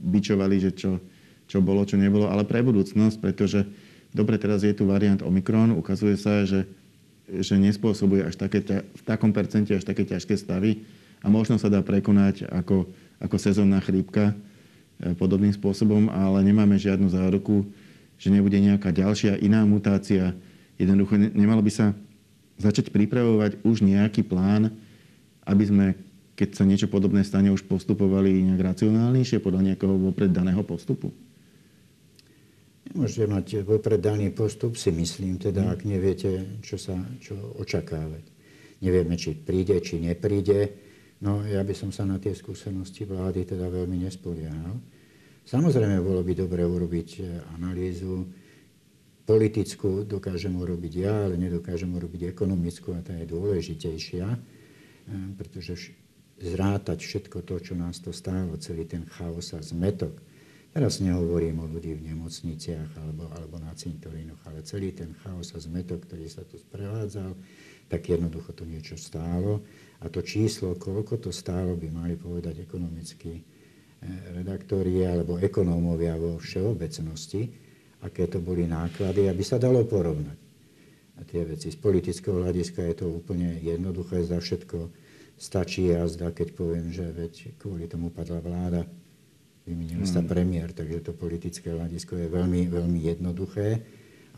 bičovali, 0.00 0.56
že 0.56 0.70
čo, 0.72 0.96
čo 1.44 1.60
bolo, 1.60 1.84
čo 1.84 2.00
nebolo, 2.00 2.32
ale 2.32 2.48
pre 2.48 2.64
budúcnosť, 2.64 3.20
pretože 3.20 3.68
dobre, 4.16 4.40
teraz 4.40 4.64
je 4.64 4.72
tu 4.72 4.88
variant 4.88 5.20
Omikron, 5.20 5.76
ukazuje 5.76 6.16
sa, 6.16 6.48
že 6.48 6.64
že 7.26 7.58
nespôsobuje 7.58 8.22
až 8.22 8.38
také, 8.38 8.62
v 8.62 9.02
takom 9.02 9.34
percente 9.34 9.74
až 9.74 9.82
také 9.82 10.06
ťažké 10.06 10.38
stavy 10.38 10.86
a 11.22 11.26
možno 11.26 11.58
sa 11.58 11.66
dá 11.66 11.82
prekonať 11.82 12.46
ako, 12.46 12.86
ako 13.18 13.36
sezónna 13.36 13.82
chrípka 13.82 14.30
e, 14.30 15.14
podobným 15.18 15.50
spôsobom, 15.50 16.06
ale 16.06 16.46
nemáme 16.46 16.78
žiadnu 16.78 17.10
záruku, 17.10 17.66
že 18.14 18.30
nebude 18.30 18.56
nejaká 18.62 18.94
ďalšia 18.94 19.42
iná 19.42 19.66
mutácia. 19.66 20.32
Jednoducho 20.78 21.18
nemalo 21.18 21.60
by 21.60 21.72
sa 21.72 21.86
začať 22.56 22.94
pripravovať 22.94 23.60
už 23.66 23.82
nejaký 23.82 24.22
plán, 24.24 24.70
aby 25.44 25.64
sme, 25.66 25.86
keď 26.38 26.48
sa 26.56 26.64
niečo 26.64 26.88
podobné 26.88 27.26
stane, 27.26 27.50
už 27.52 27.66
postupovali 27.66 28.46
nejak 28.46 28.76
racionálnejšie 28.76 29.42
podľa 29.42 29.72
nejakého 29.72 29.94
vopred 29.98 30.30
daného 30.30 30.62
postupu? 30.64 31.12
Nemôžete 32.92 33.26
mať 33.26 33.46
vopred 33.66 33.98
daný 33.98 34.30
postup, 34.30 34.78
si 34.78 34.94
myslím, 34.94 35.42
teda, 35.42 35.74
ak 35.74 35.82
neviete, 35.82 36.60
čo, 36.62 36.78
sa, 36.78 36.94
čo 37.18 37.34
očakávať. 37.58 38.24
Nevieme, 38.84 39.18
či 39.18 39.34
príde, 39.34 39.80
či 39.82 39.98
nepríde. 39.98 40.70
No, 41.24 41.40
ja 41.42 41.64
by 41.64 41.72
som 41.72 41.90
sa 41.90 42.04
na 42.04 42.20
tie 42.20 42.36
skúsenosti 42.36 43.08
vlády 43.08 43.48
teda 43.48 43.72
veľmi 43.72 44.04
nespoliehal. 44.04 44.76
Samozrejme, 45.46 46.02
bolo 46.02 46.20
by 46.26 46.32
dobre 46.36 46.66
urobiť 46.66 47.08
e, 47.16 47.22
analýzu 47.56 48.26
politickú, 49.22 50.02
dokážem 50.02 50.54
urobiť 50.54 50.92
ja, 50.98 51.14
ale 51.26 51.38
nedokážem 51.38 51.90
urobiť 51.90 52.34
ekonomickú 52.34 52.94
a 52.94 53.00
tá 53.00 53.14
je 53.14 53.30
dôležitejšia, 53.30 54.26
e, 54.26 54.38
pretože 55.38 55.94
zrátať 56.36 56.98
všetko 57.00 57.46
to, 57.46 57.62
čo 57.62 57.74
nás 57.78 58.02
to 58.02 58.12
stálo, 58.12 58.58
celý 58.60 58.84
ten 58.84 59.06
chaos 59.06 59.54
a 59.56 59.62
zmetok. 59.62 60.18
Teraz 60.76 61.00
nehovorím 61.00 61.64
o 61.64 61.70
ľudí 61.72 61.96
v 61.96 62.12
nemocniciach 62.12 63.00
alebo, 63.00 63.32
alebo 63.32 63.56
na 63.56 63.72
cintorínoch, 63.72 64.44
ale 64.44 64.60
celý 64.60 64.92
ten 64.92 65.16
chaos 65.24 65.56
a 65.56 65.58
zmetok, 65.64 66.04
ktorý 66.04 66.28
sa 66.28 66.44
tu 66.44 66.60
sprevádzal, 66.60 67.32
tak 67.88 68.04
jednoducho 68.04 68.52
to 68.52 68.68
niečo 68.68 69.00
stálo. 69.00 69.64
A 70.04 70.12
to 70.12 70.20
číslo, 70.20 70.76
koľko 70.76 71.16
to 71.16 71.32
stálo, 71.32 71.80
by 71.80 71.88
mali 71.88 72.20
povedať 72.20 72.60
ekonomickí 72.60 73.40
eh, 73.40 73.44
redaktori 74.36 75.00
alebo 75.00 75.40
ekonómovia 75.40 76.12
vo 76.20 76.36
všeobecnosti, 76.36 77.48
aké 78.04 78.28
to 78.28 78.44
boli 78.44 78.68
náklady, 78.68 79.32
aby 79.32 79.40
sa 79.40 79.56
dalo 79.56 79.80
porovnať. 79.88 80.36
A 81.16 81.24
tie 81.24 81.40
veci 81.48 81.72
z 81.72 81.78
politického 81.80 82.44
hľadiska 82.44 82.84
je 82.84 82.94
to 83.00 83.08
úplne 83.08 83.64
jednoduché, 83.64 84.28
za 84.28 84.44
všetko 84.44 84.92
stačí 85.40 85.88
jazda, 85.88 86.36
keď 86.36 86.52
poviem, 86.52 86.92
že 86.92 87.08
veď 87.16 87.56
kvôli 87.56 87.88
tomu 87.88 88.12
padla 88.12 88.44
vláda, 88.44 88.84
vymenil 89.66 90.06
sa 90.06 90.22
hmm. 90.22 90.30
premiér, 90.30 90.70
takže 90.70 91.10
to 91.10 91.12
politické 91.12 91.74
hľadisko 91.74 92.14
je 92.14 92.30
veľmi, 92.30 92.70
veľmi 92.70 93.00
jednoduché, 93.02 93.82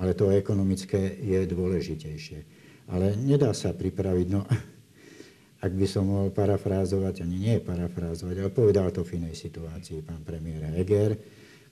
ale 0.00 0.16
to 0.16 0.32
ekonomické 0.32 1.20
je 1.20 1.44
dôležitejšie. 1.44 2.40
Ale 2.88 3.12
nedá 3.20 3.52
sa 3.52 3.76
pripraviť, 3.76 4.26
no 4.32 4.48
ak 5.66 5.72
by 5.76 5.86
som 5.86 6.08
mohol 6.08 6.32
parafrázovať, 6.32 7.28
ani 7.28 7.36
nie 7.36 7.56
parafrázovať, 7.60 8.34
ale 8.40 8.50
povedal 8.50 8.88
to 8.88 9.04
v 9.04 9.20
inej 9.20 9.36
situácii 9.36 10.00
pán 10.00 10.24
premiér 10.24 10.72
Heger, 10.72 11.20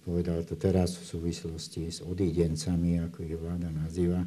povedal 0.05 0.45
to 0.45 0.55
teraz 0.61 1.01
v 1.01 1.05
súvislosti 1.16 1.88
s 1.88 2.05
odídencami, 2.05 3.01
ako 3.09 3.25
ich 3.25 3.35
vláda 3.40 3.73
nazýva, 3.73 4.23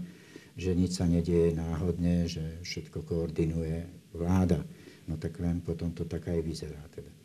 že 0.60 0.76
nič 0.76 1.00
sa 1.00 1.08
nedieje 1.08 1.56
náhodne, 1.56 2.28
že 2.28 2.60
všetko 2.65 3.06
koordinuje 3.08 3.88
vláda. 4.12 4.60
No 5.08 5.15
tak 5.15 5.39
len 5.39 5.62
potom 5.63 5.96
to 5.96 6.04
tak 6.04 6.28
aj 6.28 6.44
vyzerá. 6.44 6.82
Teda. 6.92 7.18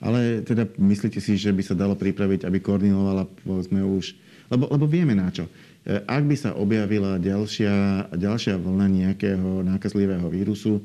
Ale 0.00 0.40
teda 0.40 0.64
myslíte 0.80 1.20
si, 1.20 1.36
že 1.36 1.52
by 1.52 1.60
sa 1.60 1.76
dalo 1.76 1.92
pripraviť, 1.92 2.48
aby 2.48 2.58
koordinovala, 2.64 3.28
povedzme 3.44 3.84
už, 3.84 4.16
lebo, 4.48 4.64
lebo 4.72 4.88
vieme 4.88 5.12
na 5.12 5.28
čo. 5.28 5.44
E, 5.84 6.00
ak 6.08 6.24
by 6.24 6.36
sa 6.36 6.56
objavila 6.56 7.20
ďalšia, 7.20 8.08
ďalšia 8.16 8.56
vlna 8.56 8.86
nejakého 8.88 9.60
nákazlivého 9.64 10.24
vírusu, 10.32 10.80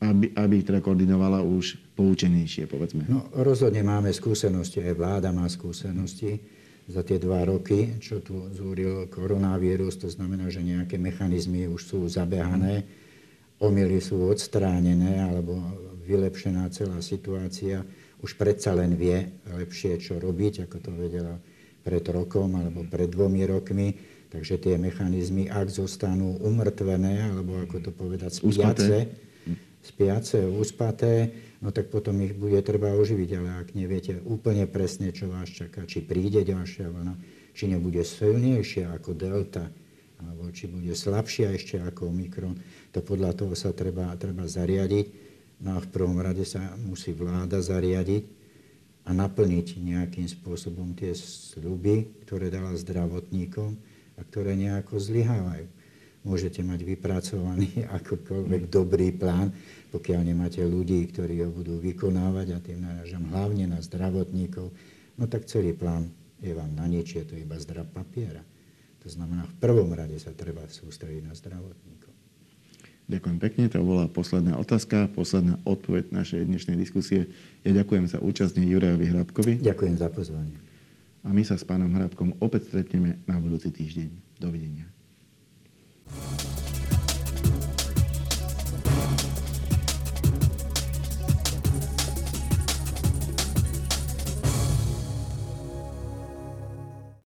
aby, 0.00 0.32
aby 0.32 0.64
teda 0.64 0.80
koordinovala 0.80 1.44
už 1.44 1.76
poučenejšie, 1.92 2.64
povedzme? 2.64 3.04
No, 3.12 3.28
rozhodne 3.36 3.84
máme 3.84 4.08
skúsenosti, 4.08 4.80
aj 4.80 4.96
vláda 4.96 5.28
má 5.28 5.44
skúsenosti 5.44 6.40
za 6.88 7.04
tie 7.04 7.20
dva 7.20 7.44
roky, 7.44 8.00
čo 8.00 8.24
tu 8.24 8.48
zúril 8.56 9.06
koronavírus, 9.12 10.00
to 10.00 10.08
znamená, 10.08 10.48
že 10.48 10.64
nejaké 10.64 10.96
mechanizmy 10.96 11.68
už 11.68 11.84
sú 11.84 11.98
zabehané, 12.08 12.88
omily 13.60 14.00
sú 14.00 14.24
odstránené, 14.26 15.20
alebo 15.20 15.60
vylepšená 16.08 16.72
celá 16.72 16.98
situácia, 17.04 17.84
už 18.20 18.36
predsa 18.36 18.76
len 18.76 18.96
vie 18.96 19.28
lepšie, 19.48 19.96
čo 20.00 20.20
robiť, 20.20 20.68
ako 20.68 20.76
to 20.80 20.90
vedela 20.92 21.36
pred 21.80 22.04
rokom 22.12 22.56
alebo 22.56 22.84
pred 22.84 23.08
dvomi 23.08 23.44
rokmi. 23.48 23.88
Takže 24.30 24.62
tie 24.62 24.78
mechanizmy, 24.78 25.50
ak 25.50 25.66
zostanú 25.74 26.38
umrtvené, 26.38 27.34
alebo 27.34 27.58
ako 27.66 27.76
to 27.82 27.90
povedať, 27.90 28.38
spiace, 28.38 29.10
spiace, 29.82 30.46
uspaté, 30.46 31.34
no 31.58 31.74
tak 31.74 31.90
potom 31.90 32.14
ich 32.22 32.38
bude 32.38 32.62
treba 32.62 32.94
oživiť. 32.94 33.30
Ale 33.34 33.50
ak 33.58 33.68
neviete 33.74 34.22
úplne 34.22 34.70
presne, 34.70 35.10
čo 35.10 35.26
vás 35.26 35.50
čaká, 35.50 35.82
či 35.82 36.06
príde 36.06 36.46
ďalšia 36.46 36.86
vlna, 36.94 37.14
či 37.58 37.66
nebude 37.66 38.06
silnejšia 38.06 38.94
ako 38.94 39.18
delta, 39.18 39.66
alebo 40.22 40.46
či 40.54 40.70
bude 40.70 40.94
slabšia 40.94 41.56
ešte 41.56 41.82
ako 41.82 42.14
omikron, 42.14 42.54
to 42.94 43.02
podľa 43.02 43.34
toho 43.34 43.58
sa 43.58 43.74
treba, 43.74 44.14
treba 44.14 44.46
zariadiť. 44.46 45.29
No 45.60 45.76
a 45.76 45.78
v 45.80 45.88
prvom 45.92 46.16
rade 46.20 46.42
sa 46.48 46.60
musí 46.80 47.12
vláda 47.12 47.60
zariadiť 47.60 48.24
a 49.04 49.12
naplniť 49.12 49.80
nejakým 49.80 50.28
spôsobom 50.28 50.96
tie 50.96 51.12
sľuby, 51.12 52.24
ktoré 52.24 52.48
dala 52.48 52.72
zdravotníkom 52.76 53.76
a 54.16 54.20
ktoré 54.24 54.56
nejako 54.56 54.96
zlyhávajú 54.96 55.80
môžete 56.24 56.60
mať 56.60 56.84
vypracovaný 56.84 57.84
akokoľvek 58.00 58.62
dobrý 58.68 59.12
plán, 59.14 59.52
pokiaľ 59.90 60.20
nemáte 60.22 60.60
ľudí, 60.62 61.08
ktorí 61.10 61.42
ho 61.44 61.50
budú 61.50 61.80
vykonávať 61.80 62.46
a 62.54 62.58
tým 62.62 62.84
naražam 62.84 63.24
hlavne 63.32 63.66
na 63.70 63.80
zdravotníkov, 63.80 64.70
no 65.16 65.24
tak 65.26 65.48
celý 65.48 65.72
plán 65.72 66.12
je 66.40 66.52
vám 66.56 66.72
na 66.72 66.88
nič, 66.88 67.16
je 67.16 67.24
to 67.24 67.36
iba 67.36 67.56
zdrav 67.60 67.88
papiera. 67.92 68.40
To 69.00 69.08
znamená, 69.08 69.48
v 69.48 69.54
prvom 69.60 69.90
rade 69.96 70.16
sa 70.20 70.32
treba 70.36 70.64
sústrediť 70.68 71.24
na 71.24 71.32
zdravotníkov. 71.32 72.09
Ďakujem 73.10 73.38
pekne, 73.42 73.66
to 73.66 73.82
bola 73.82 74.06
posledná 74.06 74.54
otázka, 74.54 75.10
posledná 75.10 75.58
odpoveď 75.66 76.14
našej 76.14 76.46
dnešnej 76.46 76.78
diskusie. 76.78 77.26
Ja 77.66 77.74
ďakujem 77.74 78.06
za 78.06 78.22
účasť 78.22 78.54
Jurajovi 78.54 79.10
Hrabkovi. 79.10 79.52
Ďakujem 79.58 79.98
za 79.98 80.06
pozvanie. 80.14 80.54
A 81.26 81.34
my 81.34 81.42
sa 81.42 81.58
s 81.58 81.66
pánom 81.66 81.90
Hrabkom 81.90 82.38
opäť 82.38 82.70
stretneme 82.70 83.18
na 83.26 83.42
budúci 83.42 83.74
týždeň. 83.74 84.08
Dovidenia. 84.38 84.86
you 86.10 86.69